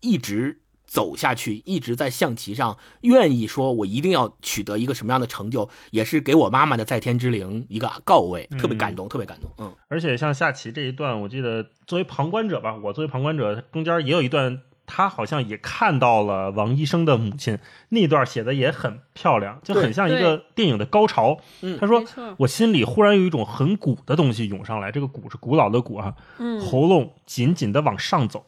[0.00, 0.58] 一直。”
[0.90, 9.48] 走下去，一直在象棋上，愿意说，我一定要取得一个什么样的成就，也是给我妈妈的在天之灵一个告慰，特别感动，特别感动。
[9.58, 17.56] 嗯，而且像下棋这一段，我记得作为旁观者吧，我作为旁观者，中间也有一段，他好像也看到了王医生的母亲
[17.90, 21.38] 那段写的也很漂亮，就很像一个电影的高潮。
[21.78, 22.02] 他说，
[22.38, 26.16] 我心里忽然有一种很鼓的东西涌上来，这个鼓是古老的鼓啊，
[26.60, 28.46] 喉咙紧紧的往上走，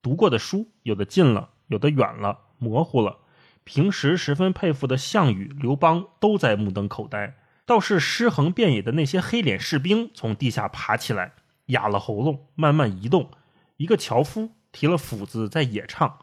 [0.00, 1.48] 读过的书有的进了。
[1.70, 3.18] 有的远了，模糊了。
[3.62, 7.36] 平时十分佩服的项羽、刘邦都在目瞪口呆。
[7.64, 11.34] 倒是尸横遍野的那些黑脸士兵从地下爬起来，
[11.66, 13.30] 哑了喉咙，慢慢移动。
[13.76, 16.18] 一个樵夫提了斧子在野唱。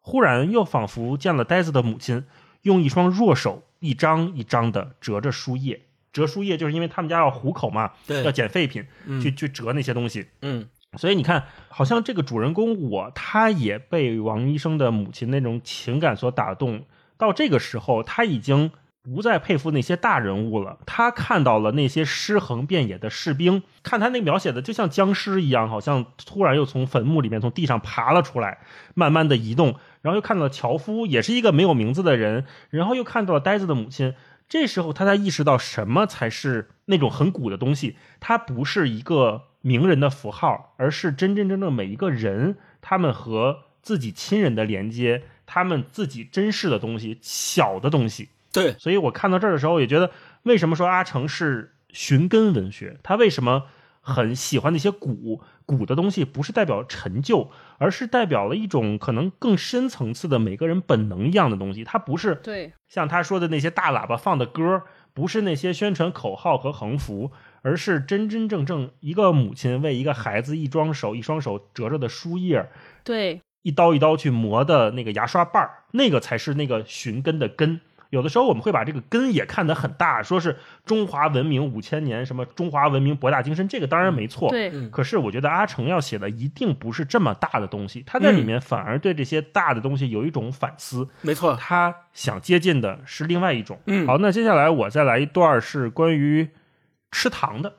[0.00, 2.24] 忽然又仿佛见了呆子的母亲，
[2.62, 5.82] 用一双弱手一张一张的折着书页。
[6.14, 7.92] 折书页就是因为他们家要糊口嘛，
[8.24, 8.86] 要捡废品，
[9.20, 10.28] 去去折那些东西。
[10.40, 10.66] 嗯。
[10.96, 16.84] 所以你看，好像这个主人公我，他也被王医生的母亲那种情感所打动。
[17.18, 18.70] 到这个时候，他已经
[19.02, 20.78] 不再佩服那些大人物了。
[20.86, 28.58] 他看到了那些尸横遍野的士兵，看他那描写的就像僵尸一样，好像突然又从坟墓里面从地上爬了出来，
[28.94, 29.74] 慢慢的移动。
[30.00, 32.46] 然后又看到了樵夫，也是一个没有名字的人。
[32.70, 34.14] 然后又看到了呆子的母亲。
[34.48, 37.96] 这时候他才意识到什么才是那种很古的东西。
[38.18, 39.45] 它不是一个。
[39.66, 48.28] 名人的符号，而是真真正正每一个人，他们和自己亲人的连接，他们自己珍视的东西，小的东西。
[48.52, 50.12] 对，所以我看到这儿的时候，也觉得，
[50.44, 52.96] 为什么说阿成是寻根文学？
[53.02, 53.64] 他为什么
[54.00, 56.24] 很喜欢那些古古的东西？
[56.24, 61.82] 不是代表陈旧，而是代表了一种可能更深层次的每个人本能一样的东西。
[61.82, 67.32] 他不是对像他说的那些大喇叭放的歌，不是那些宣传口号和横幅。
[67.66, 72.68] 而是真真正正一个母亲为一个孩子一双手一双手折着的书页，
[73.02, 77.80] 对，一刀一刀去磨的那个牙刷瓣儿，那个才是那个寻根的根。
[78.10, 84.48] 有的时候我们会把这个根也看得很大，说是中华文明五千年，什么中华文明博大精深，这个当然没错。
[84.48, 91.08] 对，可是我觉得阿成要写的一定不是这么大的东西，他在里面反而对这些大的东西有一种反思。
[91.22, 93.80] 没错，他想接近的是另外一种。
[93.86, 96.48] 嗯好，那接下来我再来一段是关于
[97.16, 97.72] 吃糖的，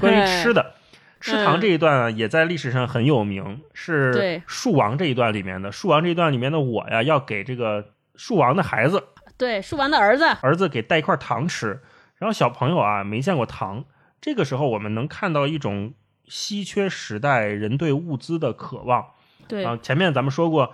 [0.00, 0.72] 关于吃的。
[1.20, 5.70] 吃糖这一段啊，也在历史上很有名，是树王这一段里面的。
[5.70, 9.04] 树王这一段里面的我呀，要给这个树王的孩子
[9.36, 11.82] 对，树王的儿子，儿子给带一块糖吃，
[12.16, 13.84] 然后小朋友啊没见过糖，
[14.22, 15.92] 这个时候我们能看到一种
[16.26, 19.04] 稀缺时代人对物资的渴望。
[19.46, 20.72] 对，啊，前面咱们说过，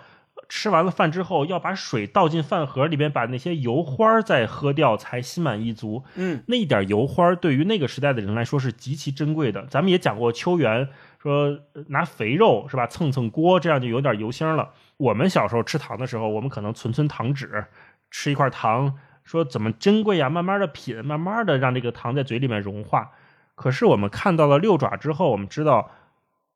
[0.51, 6.03] 吃完了饭之后要把水倒进饭盒里边，把那些油花儿再喝掉，才心满意足。
[6.17, 9.65] 嗯，那一点油花儿对于那个时代的人来说是极其珍贵的。
[9.67, 10.89] 咱们也讲过秋园
[11.23, 14.71] 说呃拿肥肉是吧蹭蹭锅，这样就有点油腥了。
[14.97, 17.67] 我们小时候吃糖的时候，我们可能存存糖纸，
[18.11, 23.13] 吃一块糖，说怎么珍贵呀，慢慢的品，慢慢的让这个糖在嘴里面融化。
[23.55, 25.93] 可是我们看到了六爪之后，我们知道。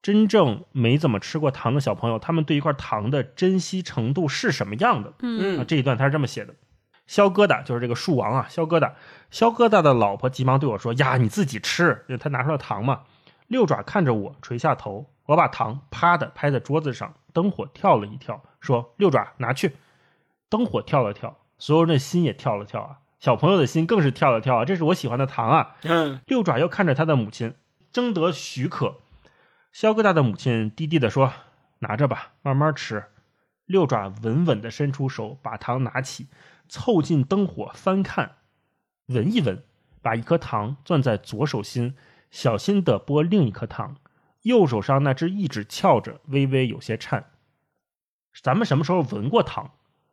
[0.04, 5.14] 真正没怎么吃过糖的小朋友，他们对一块糖的珍惜程度是什么样的？
[5.20, 6.54] 嗯啊，这一段他是这么写的：
[7.06, 8.92] 肖疙瘩就是这个树王啊，肖疙瘩，
[9.30, 13.00] 肖疙瘩的老婆急忙对我说：“呀，你自己吃。”因为他拿出了糖嘛。
[13.46, 19.74] 六爪看着我，垂下头，我把糖啪的拍在桌子上，灯火跳了一跳，说：“六爪拿去。”
[20.50, 25.76] 灯火跳了跳，所有人的心也跳了跳啊，小朋友的心更是跳了跳啊，这是我喜欢的糖啊。
[25.84, 27.54] 嗯，六爪又看着他的母亲，
[27.90, 28.96] 征得许可。
[29.74, 31.32] 肖疙瘩的母亲低低地说
[31.80, 33.06] ：“拿着吧，慢慢吃。”
[33.66, 36.28] 六爪稳稳地伸出手，把糖拿起，
[36.68, 38.36] 凑近灯火翻看，
[39.06, 39.64] 闻一闻，
[40.00, 41.96] 把一颗糖攥在左手心，
[42.30, 43.96] 小心地剥另一颗糖。
[44.42, 47.30] 右手上那只一指翘着，微微有些颤。
[48.40, 49.72] 咱们什么时候闻过糖？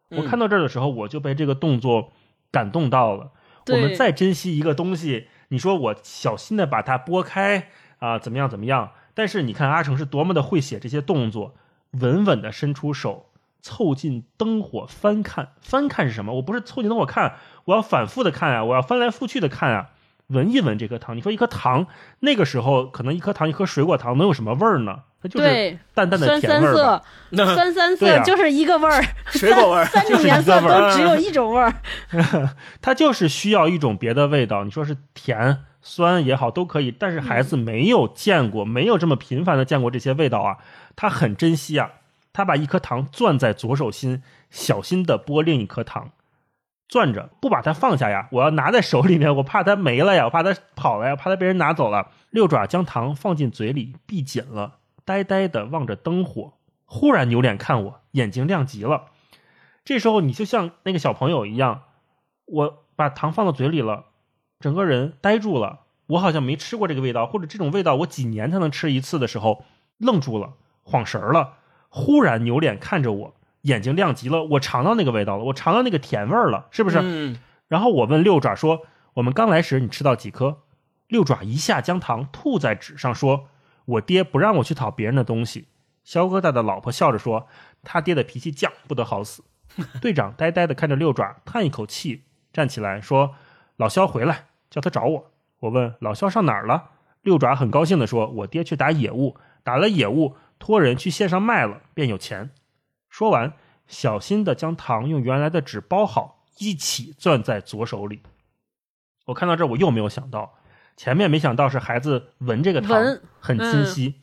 [0.10, 2.12] 我看到这儿的时候，我就被这个动作
[2.50, 3.32] 感动到了。
[3.68, 8.94] 我们再珍惜一个东西，你说我小心的把它剥开啊，怎么样怎么样？
[9.22, 11.54] 但是你看阿成是多么的会写这些动作，
[11.92, 13.28] 稳稳的伸出手，
[13.62, 15.50] 凑近灯火翻看。
[15.62, 16.34] 翻看是什么？
[16.34, 19.90] 我不是凑近灯火看，我要反复的看啊，我要翻来覆去的看啊，
[20.26, 21.16] 闻一闻这颗糖。
[21.16, 21.86] 你说一颗糖，
[22.22, 25.02] 那个时候可能一颗糖，一颗水果糖能有什么味儿呢？
[25.22, 26.80] 它就是对，淡淡的酸三甜味儿吧。
[26.80, 31.72] 色，那酸三色就是一个味儿， 水果味儿，三就是一种颜色个味儿都只有一种味儿。
[32.82, 34.64] 它就是需要一种别的味道。
[34.64, 36.92] 你说是甜、酸也好，都可以。
[36.92, 40.58] 但是孩子没有见过，没有这么频繁的见过这些味道啊，
[40.96, 41.92] 他很珍惜啊。
[42.34, 46.12] 他把一颗糖攥在左手心，小心的剥另一颗糖，
[46.88, 48.30] 攥着不把它放下呀。
[48.32, 52.10] 我要拿在手里面，我怕它没了呀，我怕它跑了呀，怕它被人拿走了。
[52.30, 56.54] 六爪将糖放进嘴里，闭紧了，呆呆的望着灯火，
[56.86, 59.08] 忽然扭脸看我，眼睛亮极了。
[59.84, 61.82] 这时候你就像那个小朋友一样，
[62.46, 64.06] 我把糖放到嘴里了，
[64.62, 65.82] 整个人呆住了。
[66.08, 69.64] 我好像没吃过这个味道，或者这种味道我几年才能吃一次的时候，
[69.98, 70.54] 愣住了，
[70.84, 71.54] 晃神儿了，
[71.90, 74.44] 忽然扭脸看着我，眼睛亮极了。
[74.44, 77.00] 我尝到那个味道了，我尝到那个甜味儿了，是不是？
[77.02, 77.40] 嗯，
[77.70, 78.82] 然后我问六爪说
[79.16, 80.58] ：“我们刚来时你吃到几颗？”
[81.08, 83.48] 六爪一下将糖吐在纸上，说
[83.86, 85.68] ：“我爹不让我去讨别人的东西。”
[86.04, 87.48] 肖疙瘩的老婆笑着说
[87.84, 89.44] ：“他爹的脾气犟，不得好死。
[90.02, 93.36] ”队长呆呆地看着六爪，叹一口气，站起来说
[93.78, 96.90] ：“老肖回来，叫他找我。”我问老肖上哪儿了？
[97.22, 102.50] 六爪很高兴地说：“我爹去打野物，打了野物，托人去线上卖了，便有钱。”
[103.08, 103.54] 说完，
[103.88, 108.24] 小心地将糖用原来的纸包好，一起攥在左手里。
[109.26, 110.56] 我看到这儿，我又没有想到，
[110.98, 114.16] 前面没想到是孩子闻这个糖很清晰，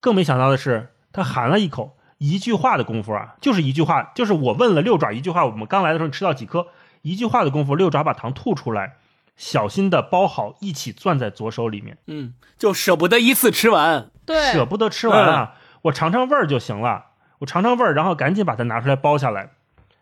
[0.00, 6.66] 更没想到的是他含了一口，一句话的功夫啊，就是一句话，就是我问了六爪一句话，我们刚来的时候你吃到几颗？
[7.02, 8.96] 一句话的功夫，六爪把糖吐出来，
[9.36, 11.98] 小心的包好，一起攥在左手里面。
[12.06, 14.10] 嗯，就舍不得一次吃完。
[14.26, 17.06] 对，舍不得吃完啊，我尝尝味儿就行了，
[17.38, 19.50] 我尝尝味儿，然后赶紧把它拿出来包下来。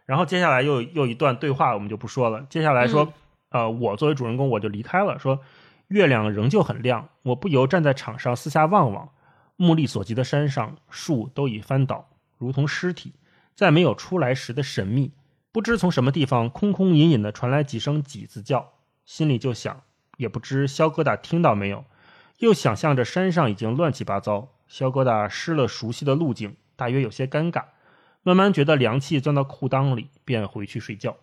[0.06, 2.46] 然后接下来又又一段对话，我们就不说了。
[2.48, 3.12] 接下来说，
[3.50, 5.40] 呃，我作为主人公我就离开了，说
[5.88, 9.10] 月亮仍旧很亮，我不由站在场上四下望望，
[9.56, 12.08] 目力所及的山上树都已翻倒，
[12.38, 13.12] 如同尸体，
[13.54, 15.12] 再没有出来时的神秘。
[15.52, 18.72] 不知从什么地方空空隐隐的传来几声几字叫，
[19.08, 19.84] 心里就想，
[20.18, 21.86] 也不知肖疙瘩听到没有。
[22.40, 27.64] 又想象着山上已经乱七八糟，肖疙瘩失了熟悉的路径，大约有些尴尬。
[28.22, 31.12] 慢慢觉得凉气钻到裤裆里，便回去睡觉。
[31.12, 31.16] 啊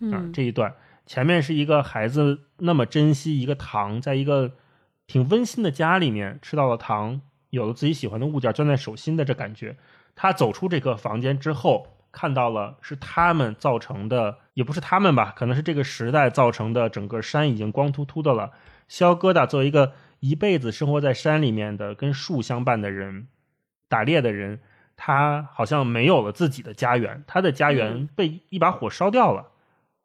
[0.00, 0.74] 嗯，，这一段
[1.06, 4.56] 前面是一个孩子那么珍惜一个糖，在一个
[5.06, 7.20] 挺温馨的家里面吃到了糖，
[7.50, 9.76] 有了自己喜欢的物件攥在手心的这感觉。
[10.16, 18.50] 他走出这个房间之后，看到了是他们造成的，也不是他们吧，可能是这个时代造成的，整个山已经光秃秃的了。
[18.88, 23.28] 肖疙瘩作为一个一辈子生活在山里面的、跟树相伴的人，
[23.88, 24.60] 打猎的人，
[24.96, 29.46] 他好像没有了自己的家园，他的家园被一把火烧掉了，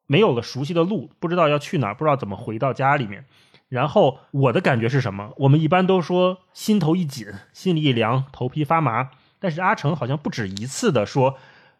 [0.05, 3.25] 没有了熟悉的路，不知道要去哪儿，不知道怎么回到家里面。
[3.67, 5.33] 然后我的感觉是什么？
[5.37, 9.09] 我们一般都说心头一紧，心里一凉，头皮发麻。
[9.39, 11.37] 但是阿成好像不止一次的说，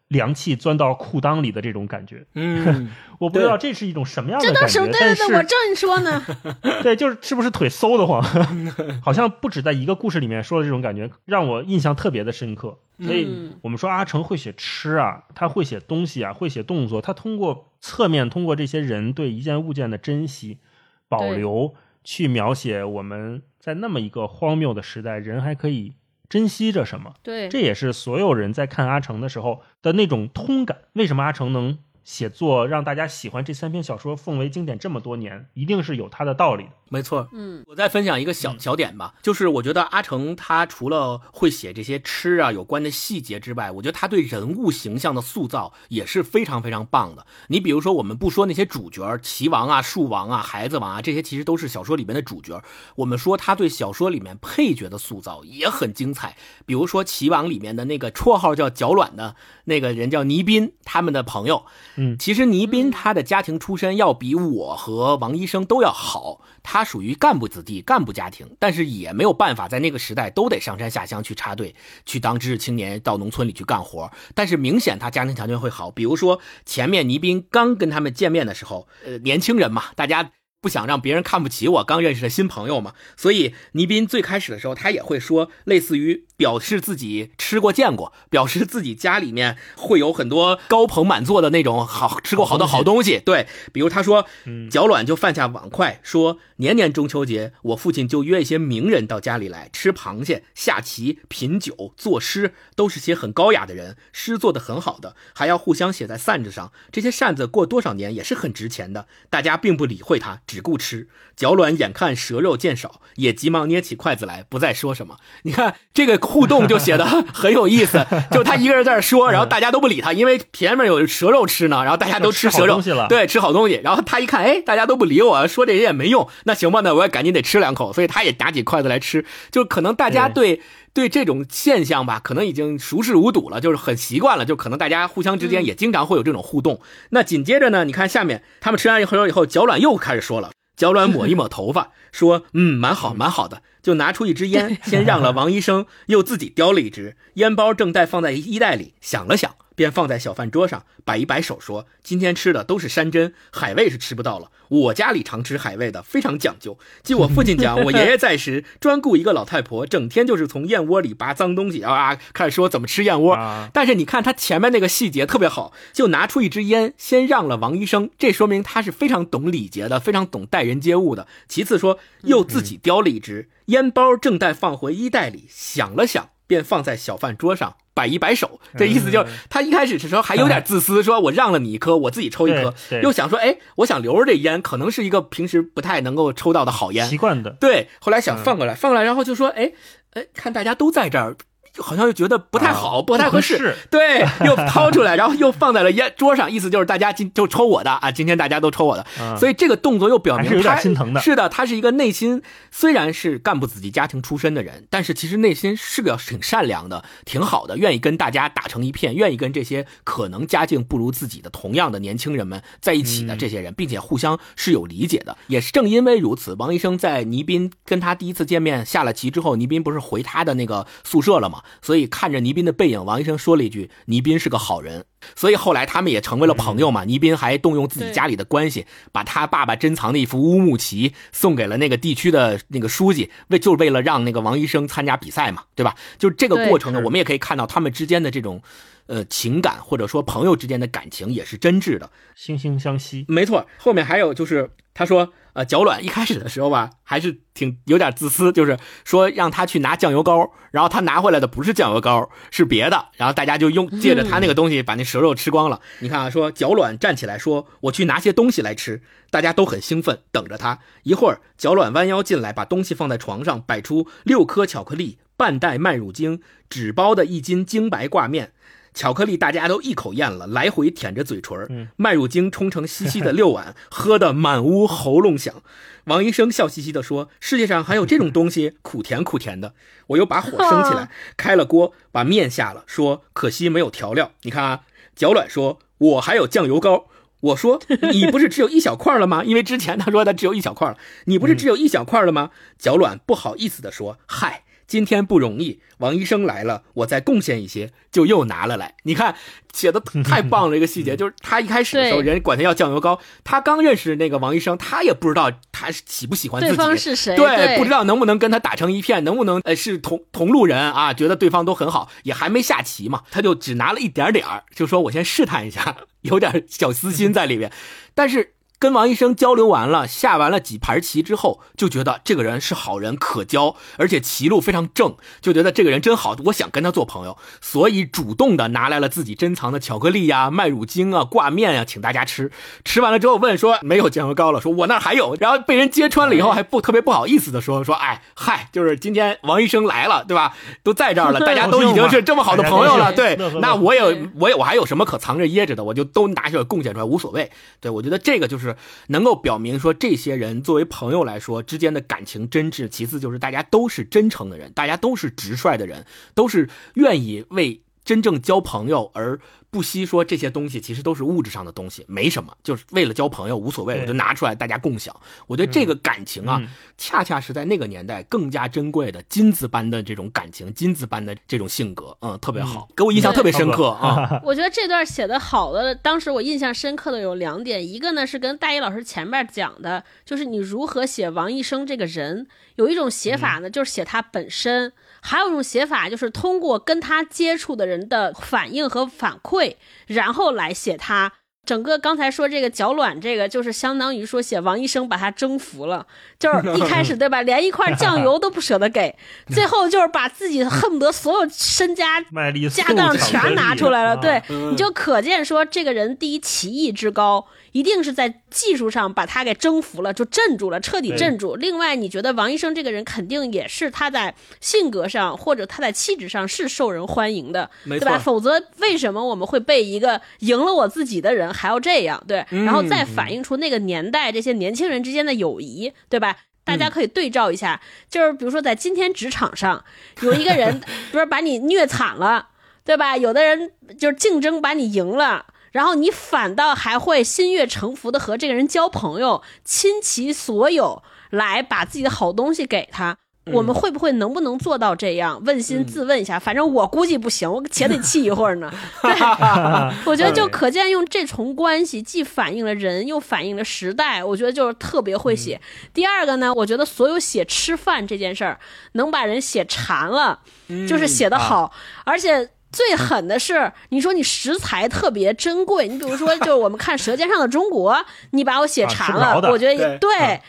[0.08, 2.24] 凉气钻到裤裆里的这种感觉。
[2.34, 4.80] 嗯， 我不知道这是一种什么样的这感觉。
[4.80, 6.22] 都是对对对，我正说呢。
[6.82, 8.22] 对，就是是不是腿馊得慌？
[9.02, 12.78] 好像不止在一个故事里面说的这种感觉，让我印象特别的深刻。
[12.98, 20.60] 所以嗯我们说阿成会写吃啊，他会写东西啊，会写动作，他通过侧面通过这些人对一件物件的珍惜、
[21.08, 25.92] 保留，去描写我们在那么一个荒谬的时代，人还可以
[26.28, 27.14] 珍惜着什么。
[27.22, 30.78] 对，这也是所有人在看阿城的时候的那种通感。
[30.92, 36.70] 为什么阿城能写作让大家喜欢这三篇小说，奉为经典这么多年，一定是有他的道理的。
[36.88, 37.28] 没错。
[37.32, 47.26] 嗯，我再分享一个小小点吧，就是我觉得阿成他除了会写这些吃啊有关的细节之外，我觉得他对人物形象的塑造也是非常非常棒的。
[47.48, 52.62] 你比如说，我们不说那些主角，齐王啊、树王啊、孩子王啊，这些其实都是小说里面的主角。
[52.96, 59.34] 我们说他对小说里面配角的塑造也很精彩，比如说齐王里面的那个绰号叫脚卵的
[59.64, 61.64] 那个人叫倪斌，他们的朋友。
[61.96, 71.74] 嗯其实倪斌他的家庭出身要比我和王医生都要好，他他属于干部子弟、干部家庭，但是也没有办法在那个时代都得上山下乡去插队，
[72.04, 74.12] 去当知识青年，到农村里去干活。
[74.34, 80.32] 但是明显他家庭条件会好，比如说前面倪斌刚跟他们见面的时候，呃，年轻人嘛，大家。
[80.60, 93.20] 不想让别人看不起我，刚认识的新朋友嘛，所以倪斌最开始的时候，他也会说，类似于表示自己吃过见过，表示自己家里面会有很多高朋满座的那种好吃过好多好东西。
[93.24, 94.26] 对，比如他说，
[94.68, 106.72] 脚卵就犯下碗筷，说年年中秋节，我父亲就约一些名人到家里来吃螃蟹、下棋、品酒、作诗，都是些很高雅的人，诗做得很好的，还要互相写在扇子上。
[106.90, 109.06] 这些扇子过多少年也是很值钱的。
[109.30, 111.08] 大家并不理会他，只顾吃。
[111.36, 115.16] 脚卵眼看蛇肉见少，也急忙捏起筷子来，不再说什么。
[115.42, 123.80] 你看这个互动就写的 很有意思，就他一个人在那说，然后大家都不理他，因为前面有蛇肉吃呢，然后大家都吃蛇肉对，吃好东西。
[123.84, 129.26] 然后他一看，哎，大家都不理我，说这些也没用，那行吧，那我也赶紧得吃两口，所以他也拿起筷子来吃。
[129.50, 130.62] 就可能大家对
[130.96, 136.80] 对这种现象吧，可能已经熟视无睹了，就是很习惯了，就可能大家互相之间也经常会有这种互动。
[137.10, 140.52] 那紧接着呢，你看下面他们吃完一会儿以后，脚卵又开始说了。
[140.74, 154.50] 脚卵抹一抹头发，说：“嗯，蛮好，蛮好的。”就拿出一支烟，先让了 王医生，又自己叼了一支烟包，正在放在衣袋里，想了想，便放在小饭桌上，摆一摆手，说：“今天吃的都是山珍，海味是吃不到了。
[154.68, 156.76] 我家里常吃海味的，非常讲究。
[157.04, 163.34] 据我父亲讲，我爷爷在时专雇一个老太婆，整天就是从燕窝里拔脏东西啊，开始说怎么吃燕窝。
[163.34, 171.28] 啊但是你看他前面那个细节特别好，就拿出一支烟，先让了王医生，这说明他是非常懂礼节的，非常懂待人接物的。
[171.46, 177.76] 其次说，又自己叼了一支烟包，正待放回衣袋里，想了想，便放在小饭桌上。
[177.96, 189.72] 摆一摆手，这意思就是他一开始的时候还有点自私，说我让了你一颗，我自己抽一颗，又想说，哎，我想留着这烟，可能是一个平时不太能够抽到的好烟，习惯的，对，后来想放过来，放过来，然后就说，哎，
[190.12, 191.34] 哎，看大家都在这儿，
[191.78, 199.36] 好像又觉得不太好，啊不太合适，对，又掏出来，然后又放在了烟桌上，意思就是大家今就抽我的啊，今天大家都抽我的，啊。
[199.36, 201.20] 所以这个动作又表明他点心疼的。
[201.20, 215.36] 是的，他是一个内心虽然是干部子弟家庭出身的人，但是其实内心是个挺善良的，挺好的，愿意跟大家打成一片，愿意跟这些可能家境不如自己的同样的年轻人们在一起的这些人，并且互相是有理解的。
[215.48, 221.62] 也是正因为如此，王医生在倪斌跟他第一次见面下了棋之后，倪斌不是回他的那个宿舍了嘛？
[221.82, 225.04] 所以看着倪斌的背影，王医生说了一句：“倪斌是个好人。”
[225.34, 227.04] 所以后来他们也成为了朋友嘛。
[227.04, 235.94] 倪斌还动用自己家里的关系，把他爸爸珍藏的一幅乌木旗送给了那个地区的那个书记，为就是为了让那个王医生参加比赛嘛，对吧？
[236.18, 238.62] 就是这个过程呢，我们也可以看到他们之间的这种。
[239.08, 243.24] 呃，情感或者说朋友之间的感情也是真挚的，惺惺相惜。
[243.28, 243.64] 没错。
[243.78, 255.80] 后面还有就是，他说，呃，脚卵一开始的时候吧，还是挺有点自私，就是说让他去拿酱油膏，然后他拿回来的不是酱油膏，是别的，然后大家就用借着他那个东西把那蛇肉吃光了。
[256.00, 259.00] 你看啊，说脚卵站起来说，我去拿些东西来吃，
[259.30, 260.80] 大家都很兴奋，等着他。
[261.04, 265.16] 一会儿，脚卵弯腰进来，把东西放在床上，摆出六颗巧克力。
[265.38, 266.40] 半袋麦乳精，
[266.70, 268.52] 纸包的一斤精白挂面。
[268.96, 275.62] 巧克力大家都一口咽了，来回舔着嘴唇麦乳精冲成稀稀的六碗， 喝得满屋喉咙响。
[276.04, 279.74] 王医生笑嘻嘻地说：“世界上还有这种东西，苦甜苦甜的。”
[280.08, 284.80] 我又把火升起来， 开了锅，把面下了，说：“可惜没有调料。”你看啊，
[285.14, 287.08] 脚卵说：“我还有酱油膏。”
[287.40, 287.82] 我说
[288.14, 292.50] ：“你不是只有一小块了吗？”因为之前他说他只有一小块了，你不是只有一小块了吗？
[292.78, 298.94] 脚卵不好意思地说：“嗨。”今天不容易，王医生来了，我再贡献一些，就又拿了来。
[299.02, 299.34] 你看，
[299.72, 317.72] 写的太棒了，一个细节 就是他一开始的时候，人管他要酱油膏，他刚认识那个王医生，他也不知道他喜不喜欢自己，对方是谁，对，不知道能不能跟他打成一片，能不能呃是同同路人啊，觉得对方都很好，也还没下棋嘛，他就只拿了一点点就说我先试探一下， 有点小私心在里面，
[318.14, 318.52] 但是。
[318.78, 332.52] 跟王医生交流完了，下完了几盘棋之后，就觉得这个人是好人，可交，而且棋路非常正，就觉得这个人真好，我想跟他做朋友，所以主动的拿来了自己珍藏的巧克力呀、麦乳精啊、挂面呀，请大家吃。
[332.84, 340.54] 吃完了之后问说没有酱油膏了，说我那还有，然后被人揭穿了以后还不特别不好意思的说说，哎嗨，就是今天王医生来了，对吧？
[340.82, 347.50] 都在这儿了， 大家都已经是这么好的朋友了，对，那我也我也我还有什么可藏着掖着的，我就都拿出来贡献出来，无所谓。
[347.80, 348.65] 对我觉得这个就是。
[348.66, 348.76] 是
[349.08, 352.88] 能够表明说，这些人作为朋友来说之间的感情真挚。
[352.88, 356.04] 其次就是大家都是真诚的人，大家都是直率的人，
[356.34, 359.38] 都是愿意为真正交朋友而。
[359.68, 365.14] 不惜说这些东西其实都是物质上的东西，没什么，就是为了交朋友无所谓，我就拿出来大家共享。
[365.46, 366.62] 我觉得这个感情啊，
[366.96, 374.40] 恰恰是在那个年代更加珍贵的金子般的这种感情，金子般的这种性格，嗯，特别好，给我印象特别深刻 啊。
[374.44, 382.46] 我觉得这段写的好的，当时我印象深刻的有两点，一个呢是跟大一老师前面讲的，就是你如何写王一生这个人，
[382.76, 384.94] 有一种写法呢，就是写他本身。
[385.26, 389.74] 还有一种写法，就是通过跟他接触的人的反应和反馈，
[390.06, 391.32] 然后来写他。
[391.66, 396.06] 整个刚才说这个脚卵，这个就是相当于说写王医生把他征服了，
[396.38, 399.14] 就是一开始 对吧，连一块酱油都不舍得给，
[399.52, 402.20] 最后就是把自己恨不得所有身家
[402.72, 404.16] 家当全拿出来了。
[404.16, 407.46] 对，你就可见说这个人第一棋艺之高。
[407.72, 411.56] 一定是在技术上把他给征服了，就镇住了，彻底镇住。
[411.56, 418.18] 另外，你觉得王医生这个人肯定也是他在性格上或者他在气质上是受人欢迎的，对吧？
[418.18, 422.22] 否则为什么我们会被一个赢了我自己的人还要这样？
[422.28, 426.36] 对，然后再反映出那个年代这些年轻人之间的友谊，对吧？
[426.64, 427.80] 大家可以对照一下，
[428.10, 429.84] 就是比如说在今天职场上
[430.22, 430.80] 有一个人，
[431.12, 432.48] 不是把你虐惨了，
[432.84, 433.16] 对吧？
[433.16, 435.46] 有的人就是竞争把你赢了。
[435.72, 443.18] 然后你反倒还会心悦诚服的和这个人交朋友，倾其所有来把自己的好东西给他。
[443.52, 445.40] 我们会不会能不能做到这样？
[445.44, 448.72] 问心自问一下，反正我估计不行，我且得气一会儿呢。
[449.02, 449.12] 对，
[450.04, 454.22] 我觉得就可见用这重关系，既反映了人，又反映了时代。
[454.22, 455.60] 我觉得就是特别会写。
[455.94, 458.58] 第二个呢，我觉得所有写吃饭这件事儿，
[458.92, 460.40] 能把人写馋了，
[460.88, 461.72] 就是写得好，
[462.04, 462.50] 而且。
[462.72, 467.94] 最狠的是，你说你食材特别珍贵，你比如说，就是我们看《舌尖上的中国》，
[468.32, 470.42] 你把我写馋了，我觉得对，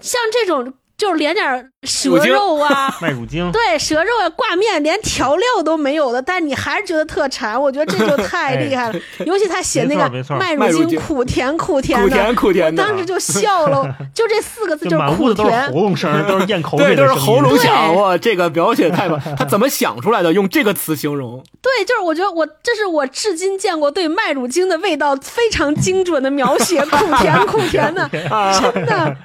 [0.00, 0.74] 像这种。
[0.98, 8.98] 就是连点蛇肉啊， 麦乳精，对，蛇肉啊，挂面，连调料都没有的，但你还是觉得特馋，我觉得这就 太厉害了。
[9.24, 13.86] 尤其他写那个麦乳精，苦甜苦甜的，苦甜苦甜的，我当时就笑了。
[14.12, 17.94] 就这四个字就是苦甜，喉咙声都是咽口水的都是喉咙响。
[17.94, 20.32] 哇，这个描写太棒，他怎么想出来的？
[20.32, 21.40] 用这个词形容？
[21.62, 29.16] 对，就是我觉得我这是我至今见过对麦乳精的味道非常精准的描写，苦甜苦甜的，真的。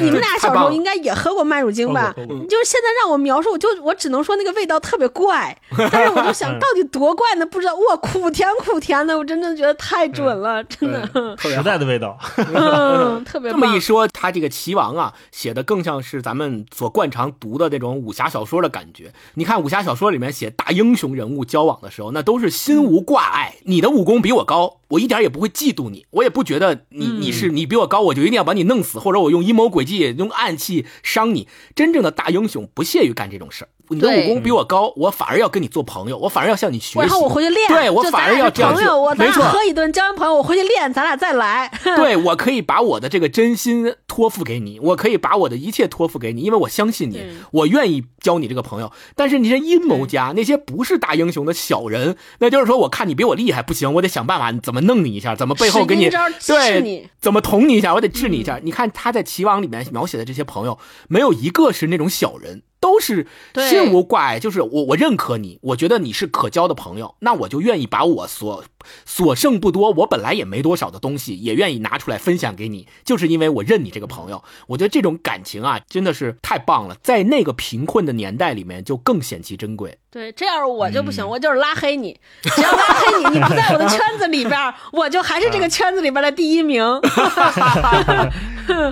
[0.00, 1.11] 你们俩小时候应该也。
[1.14, 2.14] 喝过麦乳精吧？
[2.16, 5.56] 就是现在让我描述，我就我只能说那个味道特别怪。
[5.90, 7.46] 但是我就想到底多怪呢？
[7.46, 11.36] 不知道哇，苦甜苦甜的，我真的觉得太准了，真的。
[11.38, 12.18] 时代的味道，
[12.54, 13.50] 嗯，特别。
[13.50, 19.12] 这么一说，他这个齐王啊，写的更像是咱们所惯常读的那种武侠小说的感觉。
[19.34, 23.56] 你看武侠小说里面写大英雄人物交往的时候，那都是心无挂碍。
[23.64, 30.86] 你的武功比我高，我一点也不会嫉妒你，我也不觉得你你是你比我高，我就一定要把你弄死，或者我用阴谋诡计、用暗器。
[31.02, 33.68] 伤你，真正的大英雄不屑于干这种事儿。
[33.94, 36.98] 你的武功比我高，我反而要跟你做朋友，我反而要向你学习。
[37.00, 41.70] 然后我回去练，对我反而要这样朋友，我咱俩，喝一顿交完朋友，我回去练，咱俩再来。
[41.96, 47.22] 对 我可以把我的这个真心托付给你，我可以把我的一切托付给你，因为我相信你，
[47.52, 48.92] 我愿意交你这个朋友。
[49.14, 56.10] 但是那些阴谋家，那些不是大英雄的小人，那就是说，我看你比我厉害，不行，我得想办法怎么弄你一下，怎么背后给你
[56.46, 58.60] 对，怎么捅你一下，我得治你一下。
[58.62, 60.78] 你看他在齐王里面描写的这些朋友，
[61.08, 62.62] 没有一个是那种小人。
[62.82, 68.64] 都是心无挂碍，就是我我认可你，我觉得你是可交的朋友，那我就愿意把我所
[69.04, 74.42] 所剩不多，我本来也没多少的东西，也愿意拿出来分享给你，就是因为我认你这个朋友。
[74.66, 79.98] 我觉得这种感情啊，真的是太棒了，在那个贫困的年代里面，就更显其珍贵。
[80.10, 86.82] 对，这要是我就不嗯行，我就是拉黑你，只要拉黑你，你不在我的圈子里边，我就还是这个圈子里边的第一名。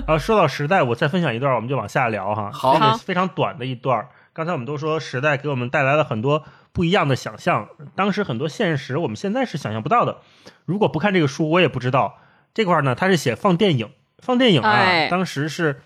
[0.07, 2.49] 啊，说到时代，我再分享一段，我们就往下聊哈。
[2.51, 4.07] 好非常短的一段。
[4.33, 6.43] 刚才我们都说时代给我们带来了很多
[6.73, 10.21] 不一样的想象，当时很多现实我们现在是想象不到的。
[10.65, 12.19] 如果不看这个书，我也不知道
[12.53, 15.81] 这块儿呢，它是写放电影，放电影啊，哎当时是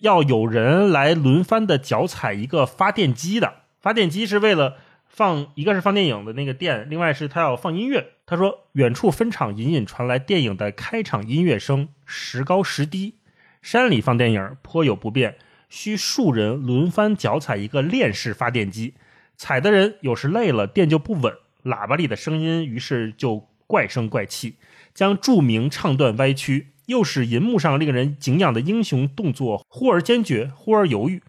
[0.00, 8.08] 要有人来轮番的脚踩一个发电机的，发电机是为了放，一个是放电影的那个电，另外是他要放音乐。
[8.26, 13.14] 他说，远处分场隐隐传来电影的开场音乐声，时高时低。
[13.62, 15.36] 山里放电影颇有不便，
[15.68, 18.94] 需数人轮番脚踩一个链式发电机，
[19.36, 21.34] 踩的人有时累了，电就不稳，
[21.64, 24.56] 喇叭里的声音于是就怪声怪气，
[24.94, 31.22] 将著名唱段歪曲，又使银幕上令人敬仰的英雄动作忽而坚决，忽而犹豫。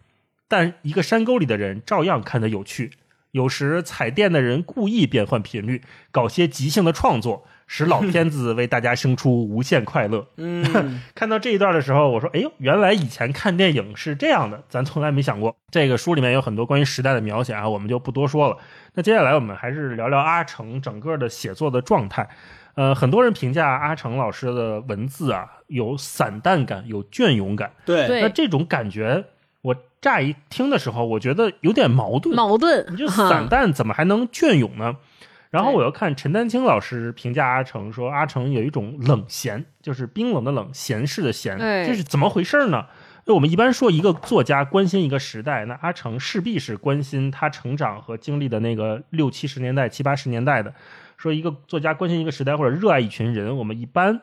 [0.48, 2.92] 但一个山沟里的人照样看得有趣。
[3.32, 10.26] 有时踩电的人故意变换频率，搞些即兴的创作，使老 片子为大家生出无限快乐。
[10.38, 18.56] 嗯， 看到这一段的时候，我说：“哎呦，原来以前看电影是这样的，咱从来没想过。”这个书里面有很多关于时代的描写啊，我们就不多说了。
[18.94, 22.28] 那接下来我们还是聊聊阿成整个的写作的状态。
[22.74, 27.70] 呃，很多人评价阿成老师的文字啊，有散淡感，有隽永感。
[27.84, 29.24] 对对那这种感觉，
[29.62, 32.34] 我乍一听的时候，我觉得有点矛盾。
[32.34, 34.96] 矛盾，你就散淡怎么还能隽永呢？
[35.50, 42.86] 然后我又看陈丹青老师评价阿成说，阿成有一种冷闲，就是冰冷的冷，闲适的闲，哎这是怎么回事呢？
[43.24, 50.74] 那我们一般说一个作家关心一个时代，那阿成势必是关心他成长和经历的那个六七十年代、七八十年代的。
[51.16, 54.20] 说一个作家关心一个时代或者热爱一群人，我们一般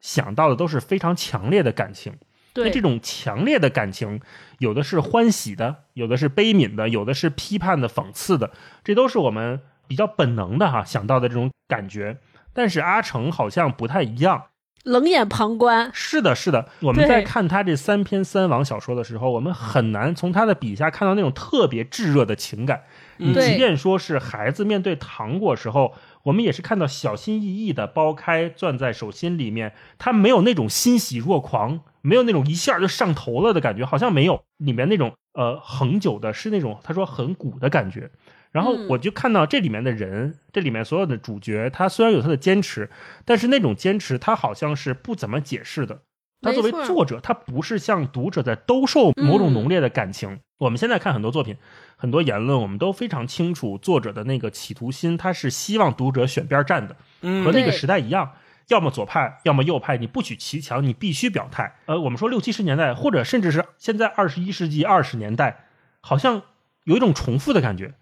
[0.00, 2.14] 想到的都是非常强烈的感情。
[2.54, 4.20] 那对这种强烈的感情，
[4.58, 8.50] 有的是欢喜的，有的是悲悯的，有的是批判的、讽刺的，
[8.84, 9.60] 这都是我们
[9.92, 12.16] 比较本能的哈想到的这种感觉。
[12.54, 14.44] 但是阿成好像不太一样。
[14.84, 22.84] 冷眼旁观，是的，是的，我们在看他这三篇三王小说的时候，我们很难从他的笔下看到那种特别炙热的情感。
[23.18, 25.92] 你即便说是孩子面对糖果时候，
[26.24, 38.10] 我们也是看到小心翼翼的剥开，攥在手心里面，他没有那种欣喜若狂，没有那种一下就上头了的感觉，好像没有里面那种呃恒久的，是那种他说很古的感觉。
[38.52, 42.90] 然后嗯我就看到这里面的人，这里面所有的主角，他虽然有他的坚持，
[43.24, 46.02] 但是那种坚持他好像是不怎么解释的。
[46.42, 50.40] 他作为作者，他不是向读者在兜售某种嗯浓烈的感情。
[50.58, 51.56] 我们现在看很多作品，
[51.96, 58.32] 很多言论，我们都非常清楚作者的那个企图心，他是希望读者选边站的，嗯和那个时代一样，
[58.68, 61.76] 要么左派，要么右派，你不许骑墙，你必须表态。
[61.86, 65.66] 呃，我们说六七十年代，或者甚至是现在二十一世纪二十年代，
[66.00, 66.42] 好像
[66.82, 67.94] 有一种重复的感觉。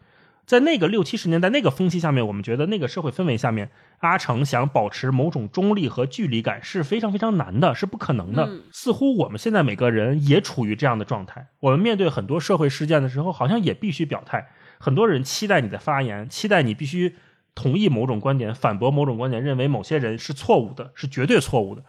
[0.51, 3.71] 在那个六七十年代那个风气下面，我们觉得那个社会氛围下面，
[4.01, 8.47] 阿成想保持某种中立和距离感是非常非常难的，是不可能的。
[8.47, 11.47] 嗯似乎我们现在每个人也处于这样的状态。
[11.61, 14.49] 我们面对很多社会事件的时候，好像也必须表态。
[14.81, 17.15] 很多人期待你的发言，期待你必须
[17.55, 21.85] 同意某种观点，反驳某种观点，认为某些人是错误的，是绝对错误的。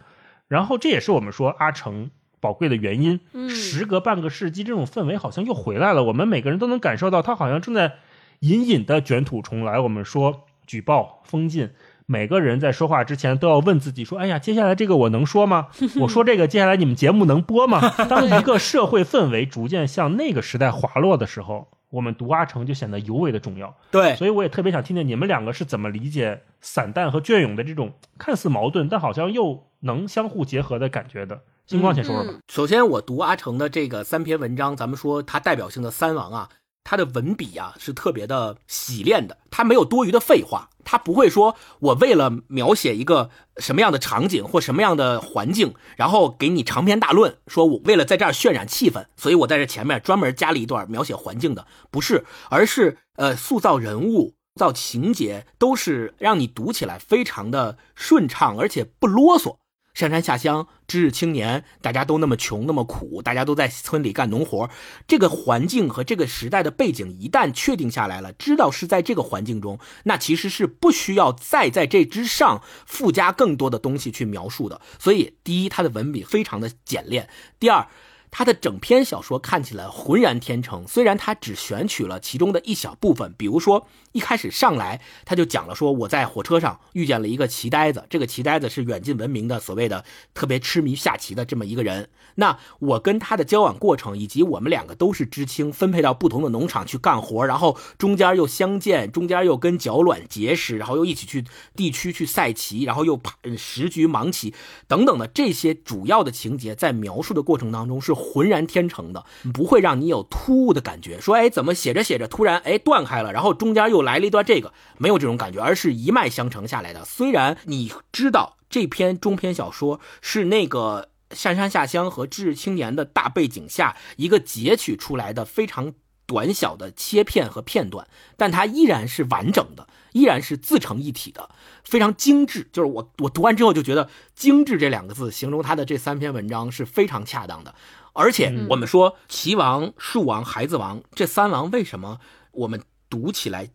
[0.47, 3.20] 然后这也是我们说阿成宝贵的原因。
[3.34, 6.03] 嗯时隔半个世纪，这种氛围好像又回来了。
[6.03, 7.93] 我们每个人都能感受到，他好像正在
[8.41, 9.79] 隐隐的卷土重来。
[9.79, 11.71] 我们说举报、封禁，
[12.05, 15.69] 每个人在说话之前都要问自己说：“哎呀，接下来这个我能说吗？
[16.01, 23.75] 我说这个，接下来你们节目能播吗？” 当一个社会氛围逐渐向那个时代滑落的时候，我们读阿城就显得尤为的重要。
[23.91, 31.41] 对，所以我也特别想听听你们两个是怎么理解散淡和隽永的这种看似矛盾，但好像又能相互结合的感觉的。
[31.67, 32.31] 星光先说说吧。
[32.33, 36.49] 嗯首先，我读阿城的这个三篇文章，咱们说他代表性的三王啊，
[36.84, 54.36] 他的文笔啊是特别的洗练的，他没有多余的废话，他不会说我为了描写一个什么样的场景或什么样的环境，然后给你长篇大论，说我为了在这儿渲染气氛，所以我在这前面专门加了一段描写环境的，不是，而是呃塑造人物。
[54.59, 59.55] 造情节都是让你读起来非常的顺畅，而且不啰嗦。
[59.93, 64.69] 上山下乡，知识青年，大家都那么穷，那么苦，大家都在村里干农活。
[65.05, 74.79] 这个环境和这个时代的背景一旦确定下来了，知道是在这个环境中，那其实是不需要再在这之上附加更多的东西去描述的。
[74.97, 77.25] 所以，第一，它的文笔非常的简练；
[77.59, 77.87] 第二，
[78.32, 90.03] 他的整篇小说看起来浑然天成，虽然他只选取了其中的一小部分，比如说一开始上来他就讲了说我在火车上遇见了一个棋呆子，这个棋呆子是远近闻名的所谓的
[90.34, 92.09] 特别痴迷下棋的这么一个人。
[92.36, 101.43] 那我跟他的交往过程，以及我们两个都是知青，分配到不同的农场去干活，然后中间又相见，中间又跟脚卵结识，然后又一起去
[101.75, 103.19] 地区去赛棋，然后又
[103.57, 104.53] 十局盲棋
[104.88, 111.19] 等等的这些主要的情节，在描述的过程当中是浑然天成的，不会让你有突兀的感觉。
[111.19, 117.03] 说，哎，怎么写着写着突然哎断开了，然后中间又来了一段这个，没有这种感觉，而是一脉相承下来的。
[117.03, 121.09] 虽然你知道这篇中篇小说是那个。
[121.34, 125.93] 上山下乡和知识青年的大背景下，一个截取出来的非常
[126.32, 128.07] 短小的切片和片段，
[128.38, 131.49] 但它依然是完整的，依然是自成一体的，
[131.84, 132.69] 非常精致。
[132.71, 137.75] 就是我我读完之后就觉得“精致”这两个字形容他的这三篇文章是非常恰当的。
[138.13, 142.19] 而且我们说齐王、树王、孩子王这三王，为什么
[142.53, 143.71] 我们读起来？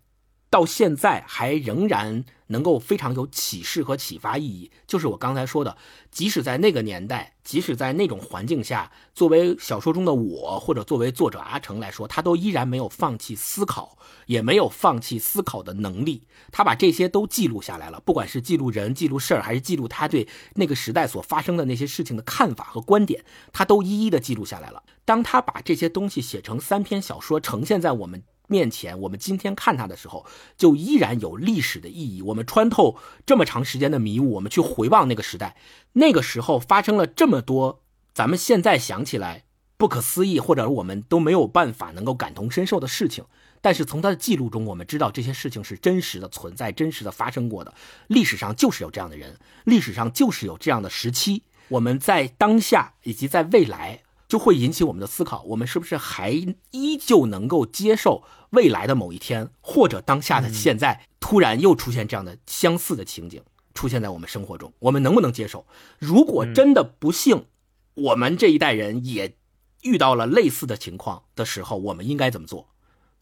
[0.48, 5.76] 到现在还仍然能够非常有启示和启发意义，就是我刚才说的，
[6.10, 16.26] 即使在那个年代，即使在那种环境下，作为小说中的我，或者作为作者阿成来说，他都依然没有放弃思考，也没有放弃思考的能力。
[16.52, 24.82] 他把这些都记录下来了，不管是记录人、记录事儿，还是记录他对那个时代所发生的那些事情的看法和观点，他都一一的记录下来了。
[25.04, 28.22] 当他把这些东西写成三篇小说，呈现在我们。
[28.48, 30.24] 面前，我们今天看它的时候，
[30.56, 32.22] 就依然有历史的意义。
[32.22, 35.56] 我们穿透这么长时间的迷雾，我们去回望那个时代，
[35.94, 37.82] 那个时候发生了这么多，
[38.14, 39.44] 咱们现在想起来
[39.76, 43.24] 不可思议，或者我们都没有办法能够感同身受的事情。
[43.60, 47.74] 但是从他的记录中，我们知道这些事情是真实的存在，真实的发生过的。
[48.06, 51.42] 历史上就是有这样的人，历史上就是有这样的时期。
[51.68, 54.02] 我们在当下以及在未来。
[54.28, 56.30] 就会引起我们的思考：我们是不是还
[56.70, 63.42] 依旧能够接受未来的某一天，或者当下的现在突然又出现这样的相似的情景
[63.74, 64.72] 出现在我们生活中？
[64.80, 65.66] 我们能不能接受？
[65.98, 67.46] 如果真的不幸，
[67.94, 69.36] 我们这一代人也
[69.82, 72.68] 遇到了类似的情况的时候，我们应该怎么做？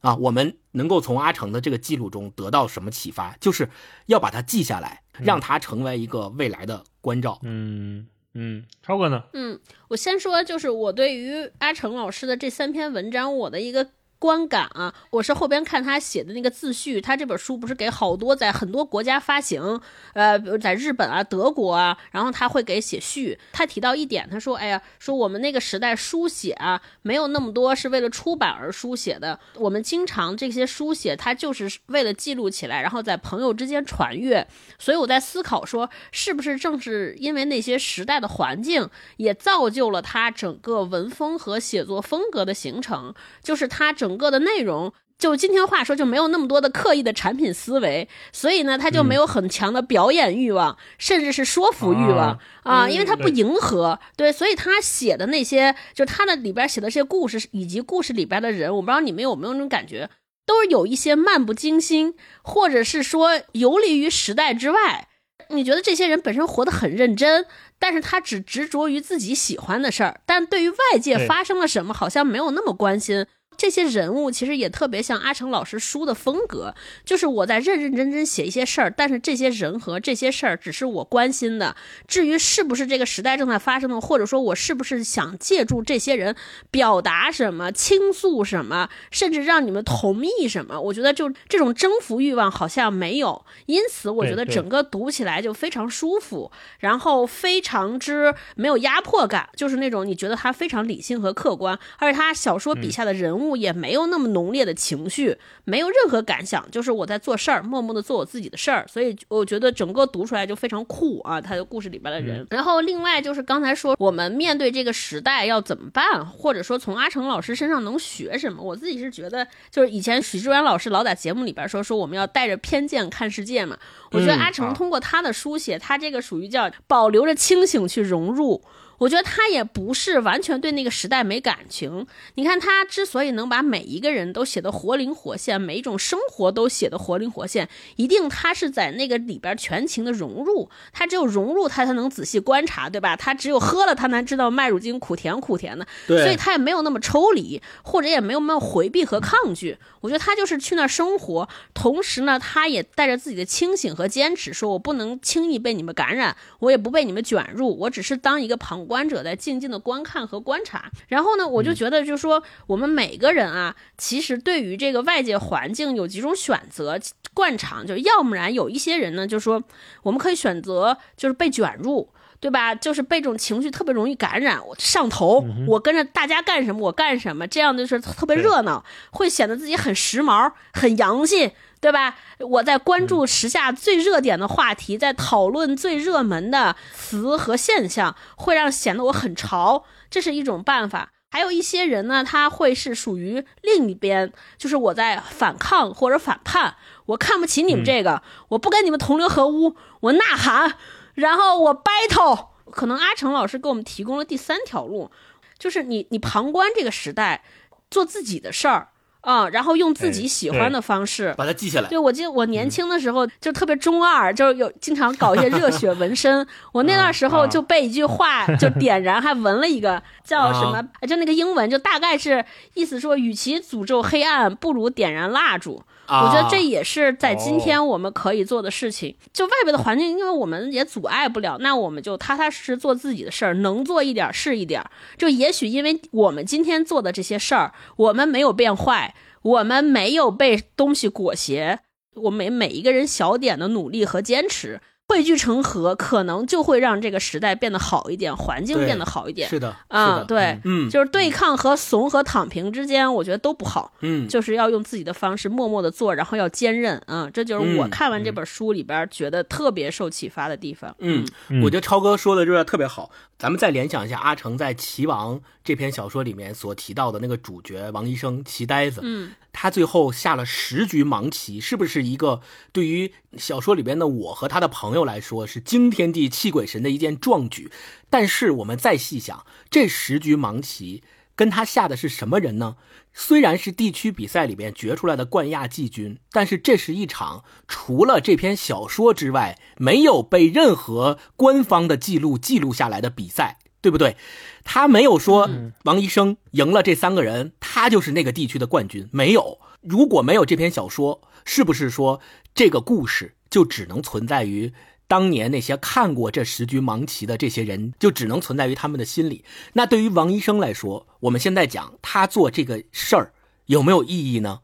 [0.00, 3.36] 啊，我们能够从阿成的这个记录中得到什么启发？
[3.40, 3.70] 就是
[4.06, 7.38] 要把它记下来，让它成为一个未来的关照。
[7.42, 8.06] 嗯。
[8.34, 9.24] 嗯，超哥呢？
[9.32, 9.58] 嗯，
[9.88, 13.90] 我先说，就是我对于阿成老师的这三篇文章，我的一个。
[14.24, 19.78] 观感啊，我是后边看他写的那个自序，他这本书不是给好多在很多国家发行，
[20.14, 23.38] 呃，比如在日本啊、德国啊，然后他会给写序。
[23.52, 34.48] 他提到一点，他说：“哎呀，说我们那个时代书写啊，没有那么多是为了出版而书写的，我们经常这些书写，他就是为了记录起来，然后在朋友之间传阅。
[34.78, 60.08] 所以我在思考说，是不是正是因为那些时代的环境，也造就了他整个文风和写作风格的形成，就是他整。”整个的内容，就今天话说，就没有那么多的刻意的产品思维，所以呢，他就没有很强的表演欲望，甚至是说服欲望啊，因为他不迎合，对，所以他写的那些，就他的里边写的这些故事，以及故事里边的人，我不知道你们有没有那种感觉，
[60.46, 65.08] 都是有一些漫不经心，或者是说游离于时代之外。
[65.50, 67.44] 你觉得这些人本身活得很认真，
[67.78, 73.26] 但是他只执着于自己喜欢的事儿，但对于外界发生了什么，好像没有那么关心。
[73.56, 76.74] 这些人物其实也特别像阿成老师书的风格，
[77.04, 81.76] 就是我在认认真真写一些事儿，但是这些人和这些事儿只是我关心的。
[82.08, 86.34] 至于是不是这个时代正在发生的，或者说我是不是想借助这些人
[86.70, 93.44] 表达什么、倾诉什么，甚至让你们同意什么，我觉得就这种征服欲望好像没有。
[93.66, 96.50] 因此，我觉得整个读起来就非常舒服，
[96.80, 103.43] 然后非常之没有压迫感，就是那种你觉得他非常理性和客观，而且他小说笔下的人物。
[103.56, 112.46] 也没有那么浓烈的情绪，没有任何感想，就是我在做事儿，默默的做我自己的事儿，所以我觉得整个读出来就非常酷啊，他的故事里边的人。
[112.50, 118.62] 然后另外就是刚才说，我们面对这个时代要怎么办，或者说从阿成老师身上能学什么？
[118.62, 123.76] 我自己是觉得，就是以前许志远老师老在节目里边说说我们要带着偏见看世界嘛，
[124.10, 128.62] 我觉得阿成通过他的书写，他这个属于叫保留着清醒去融入。
[128.98, 132.06] 我觉得他也不是完全对那个时代没感情。
[132.36, 140.70] 你看他之所以能把每一个人都写得活灵活现，每一种生活都写得活灵活现，一定他是在那个里边全情的融入。
[140.92, 143.16] 他只有融入，他才能仔细观察，对吧？
[143.16, 145.84] 他只有喝了，他才知道麦乳精苦甜苦甜的。
[146.06, 149.76] 所以他也没有那么抽离，或者也没有那么回避和抗拒。
[150.02, 158.83] 我觉得他就是去那儿生活，同时呢，他也带着自己的清醒和坚持，说我不能轻易被你们感染，我也不被你们卷入，我只是当一个旁。
[158.84, 160.90] 旁观者在静静的观看和观察。
[161.08, 166.98] 然后呢，我就觉得就是说，我们每个人啊，其实对于这个外界环境有几种选择。
[167.32, 169.60] 惯常就是，要不然有一些人呢，就是说，
[170.02, 172.08] 我们可以选择就是被卷入。
[172.40, 172.74] 对吧？
[172.74, 181.52] 就是被这种情绪特别容易感染，我上头，我跟着大家干什么我干什么，这样就是特别热闹，会显得自己很时髦、很洋气，
[181.84, 182.16] 对吧？
[182.38, 191.10] 我在关注时下最热点的话题，在讨论最热门的词和现象，会让显得我很潮，这是一种办法。
[191.30, 200.78] 还有一些人呢，他会是属于另一边，就是我在反抗或者反叛，我看不起你们这个，我不跟你们同流合污，我呐喊。
[201.12, 205.10] 然后我 battle，可能阿成老师给我们提供了第三条路，
[205.58, 207.44] 就是你你旁观这个时代，
[207.90, 208.88] 做自己的事儿
[209.24, 211.88] 啊，然后用自己喜欢的方式把它记下来。
[211.88, 216.46] 对，我记得我年轻的时候就特别中二，就是有经常搞一些热血纹身。
[216.72, 222.44] 我那段时候就被一句话 就点燃，还纹了一个叫什么，就那个英文，就大概是
[222.74, 225.82] 意思说，与其诅咒黑暗，不如点燃蜡烛。
[226.06, 229.16] 我觉得这也是在今天我们可以做的事情。
[229.32, 234.84] 就外边的环境，因为我们也阻碍不了，那我们就踏踏实实做自己的事儿，能做一点是一点。
[235.16, 241.78] 就也许因为我们今天做的这些事儿，我们没有变坏，我们没有被东西裹挟，
[242.14, 244.80] 我们每一个人小点的努力和坚持。
[245.14, 249.48] 汇聚成河，可能就会让这个时代变得好一点，环境变得好一点。
[249.48, 253.92] 是的，啊，对，嗯，就是对抗和怂和躺平之间，我觉得都不好。
[254.00, 257.00] 嗯，就是要用自己的方式默默的做，然后要坚韧。
[257.06, 260.92] 啊，这就是我看完这本书里边觉得特别受启发的地方。
[260.98, 261.24] 嗯，
[261.62, 263.12] 我觉得超哥说的这特别好。
[263.38, 277.70] 咱们再联想一下阿成在《齐王》这篇小说里面所提到的那个主角王医生齐呆子，嗯，他最后下了十局盲棋，是不是一个对于小说里边的我和他的朋友来说是惊天地泣鬼神的一件壮举？
[278.10, 281.02] 但是我们再细想，这十局盲棋
[281.34, 282.76] 跟他下的是什么人呢？
[283.14, 294.16] 虽然是地区比赛里面决出来的冠亚季军，但是这是一场除了这篇小说之外没有被任何官方的记录记录下来的比赛，对不对？
[294.64, 295.48] 他没有说
[295.84, 299.08] 王医生赢了这三个人，他就是那个地区的冠军。
[299.12, 302.20] 没有，如果没有这篇小说，是不是说
[302.54, 304.72] 这个故事就只能存在于？
[305.06, 309.44] 当年那些看过这十局盲棋的这些人，就只能存在于他们的心里。
[309.74, 313.34] 那对于王医生来说，我们现在讲他做这个事儿
[313.66, 314.60] 有没有意义呢？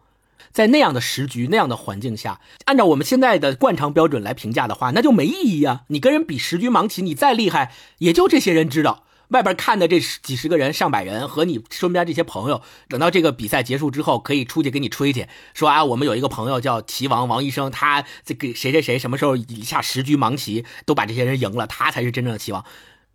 [0.51, 5.83] 在那样的时局、那样的环境下，按照我们现在的惯常标准来评价的话，那就没意义啊！
[5.89, 9.05] 你跟人比十局盲棋，你再厉害，也就这些人知道。
[9.31, 22.65] 外边看的这几十个人、上百人和你身边这些朋友，等到这个比赛结束之后，可以出去给你吹去，说啊，我们有一个朋友叫棋王王医生，他这个谁谁谁什么时候一下十局盲棋都把这些人赢了，他才是真正的棋王。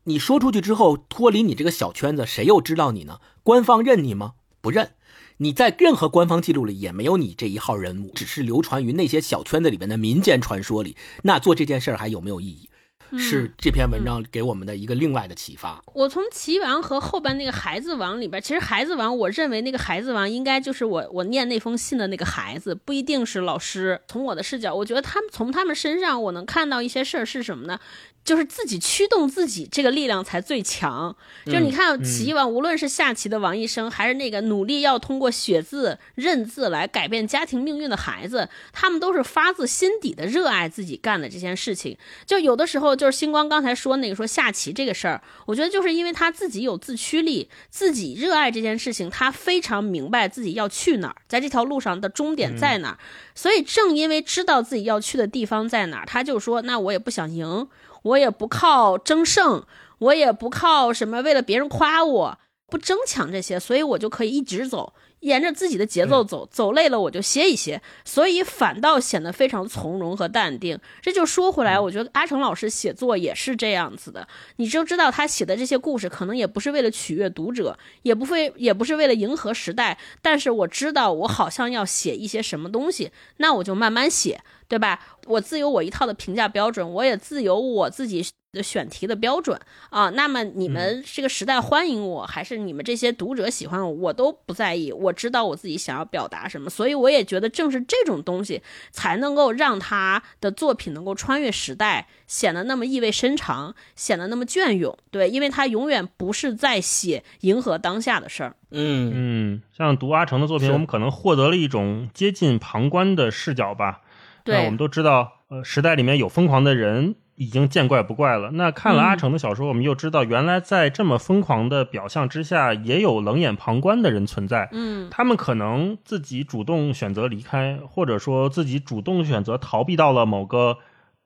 [0.06, 3.20] 你说出去之后，脱离你这个小圈子，谁又知道你呢？
[3.44, 4.34] 官方认你吗？
[4.62, 4.92] 不认。
[5.38, 10.96] 你在任何官方记录里也没有你这一号人物，只是流传于那些小圈子里边的民间传说里。
[11.24, 12.70] 那做这件事还有没有意义？
[13.18, 15.82] 是这篇文章给我们的一个另外的启发。
[15.94, 24.02] 我从棋王和后边那个孩子王里边，其实孩子王，我认为那个孩子王应该就是我我念那封信的那个孩子，不一定是老师。
[24.07, 27.80] 从我的视角，我觉得他们从他们身上，我能看到一些事儿是什么呢？
[28.23, 31.15] 就是自己驱动自己，这个力量才最强。
[31.45, 41.95] 就是你看棋王，无论是下棋的王医生，还是那个努力要通过写字认字来改变家庭命运的孩子，他们都是发自心底的热爱自己干的这件事情。
[42.26, 52.97] 就有的时候，就是星光刚才说那个说下棋这个事儿，我觉得就是因为他自己有自驱力，自己热爱这件事情，他非常明白自己要去哪儿，在这条路上的终点在哪儿。
[53.34, 57.67] 所以正因为知道自己要去的地方在哪儿，他就说：“那我也不想赢。”
[58.05, 59.65] 我也不靠争胜，
[59.97, 64.93] 我也不靠什么为了别人夸我，不争抢这些，所以我就可以一直走，
[65.26, 70.80] 沿着自己的节奏走，走累了我就歇一歇，所以反倒显得非常从容和淡定。
[71.02, 74.27] 这就说回来，我觉得阿成老师写作也是这样子的，
[74.57, 84.41] 你就知道他写的这些故事可能也不是为了取悦读者，也不会也不是为了迎合时代，但是我知道我好像要写一些什么东西，那我就慢慢写。
[84.68, 84.99] 对吧？
[85.27, 88.30] 我自有我一套的评价标准，我也自有我自己的
[88.61, 89.60] 选题的标准
[89.90, 90.10] 啊。
[90.11, 94.91] 那么你们这个时代欢迎我，还是你们这些读者喜欢我，我都不在意。
[94.91, 98.61] 我知道我自己想要表达什么，所以我也觉得正是这种东西
[98.91, 104.98] 才能够让他的作品能够穿越时代，显得那么意味深长，显得那么隽永。
[105.11, 108.56] 对，因为他永远不是在写迎合当下的事儿。
[108.72, 114.02] 嗯嗯，像读阿成的作品，我们可能获得了一种接近旁观的视角吧。
[114.44, 118.52] 对，我们都知道，呃，时代里面有疯狂的人，已经见怪不怪了。
[118.52, 124.70] 那看了阿成的小说，我们又知道，原来在这么疯狂的表象之下，也有冷眼旁观的人存在。
[124.72, 130.78] 嗯他们可能自己主动选择离开，或者说自己主动选择逃避到了某个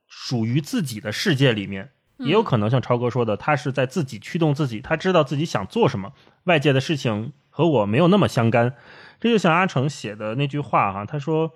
[0.08, 1.92] 属于自己的世界里面。
[2.18, 6.12] 也有可能像超哥说的，他是在自己驱动自己，他知道自己想做什么，
[6.44, 8.74] 外界的事情和我没有那么相干。
[9.22, 11.52] 这就像阿成写的那句话哈，他说：“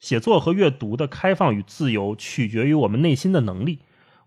[0.00, 3.80] 写作和阅读的开放与自由取决于我们内心的能力。”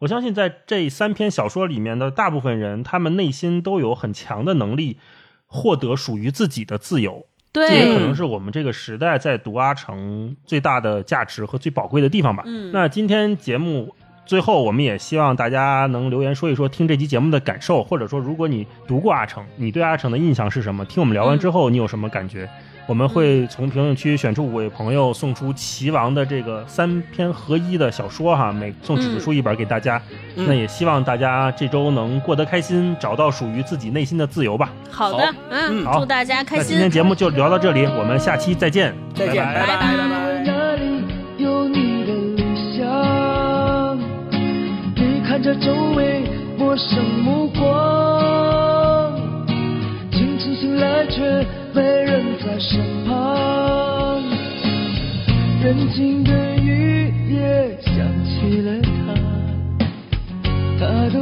[0.04, 4.98] 我相信在这三篇小说里面的大部分人，他们内心都有很强的能力，
[5.48, 7.26] 获得属于自己的自由。
[7.54, 12.44] 这也可，能是我们这个时代在读阿城最大的价值和最宝贵的地方吧。
[12.46, 20.84] 嗯那今天节目最后，我们也希望大家能留言说一说听这期节目的感受，或者说如果你读过阿城，你对阿城的印象是什么？
[20.84, 22.50] 听我们聊完之后，你有什么感觉？
[22.86, 30.02] 我们会从评论区选出五位朋友，送出齐王的这个三篇合一的小说哈，每送纸质书一本给大家。
[30.36, 30.46] 嗯。
[30.48, 34.70] 那也希望大家这周能过得开心，找到属于自己内心的自由吧。
[34.92, 36.00] 好的，嗯，好。
[36.00, 36.64] 祝大家开心。
[36.64, 36.92] 那今天。
[36.92, 39.68] 节目就聊到这里，我们下期再见，再见，拜拜。
[39.68, 39.82] 拜拜。
[39.98, 39.98] 拜。
[40.44, 41.04] 哪里
[41.38, 43.98] 有你的理想？
[44.96, 49.16] 你看着周围陌生目光，
[50.12, 51.44] 清晨醒来却
[51.74, 54.22] 没人在身旁。
[55.64, 57.94] 人静的雨夜想
[58.26, 59.14] 起了他，
[60.80, 61.16] 他的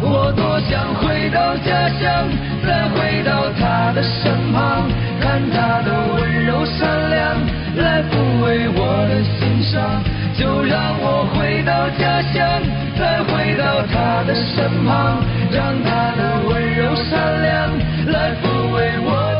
[0.00, 2.28] 我多想回到家乡
[2.64, 4.88] 再回到他的身旁
[5.20, 7.40] 看他的温柔善良
[7.76, 10.02] 来抚慰我的心伤
[10.34, 12.62] 就让我回到家乡
[12.98, 19.31] 再回到他的身旁让他的温柔善良来抚慰我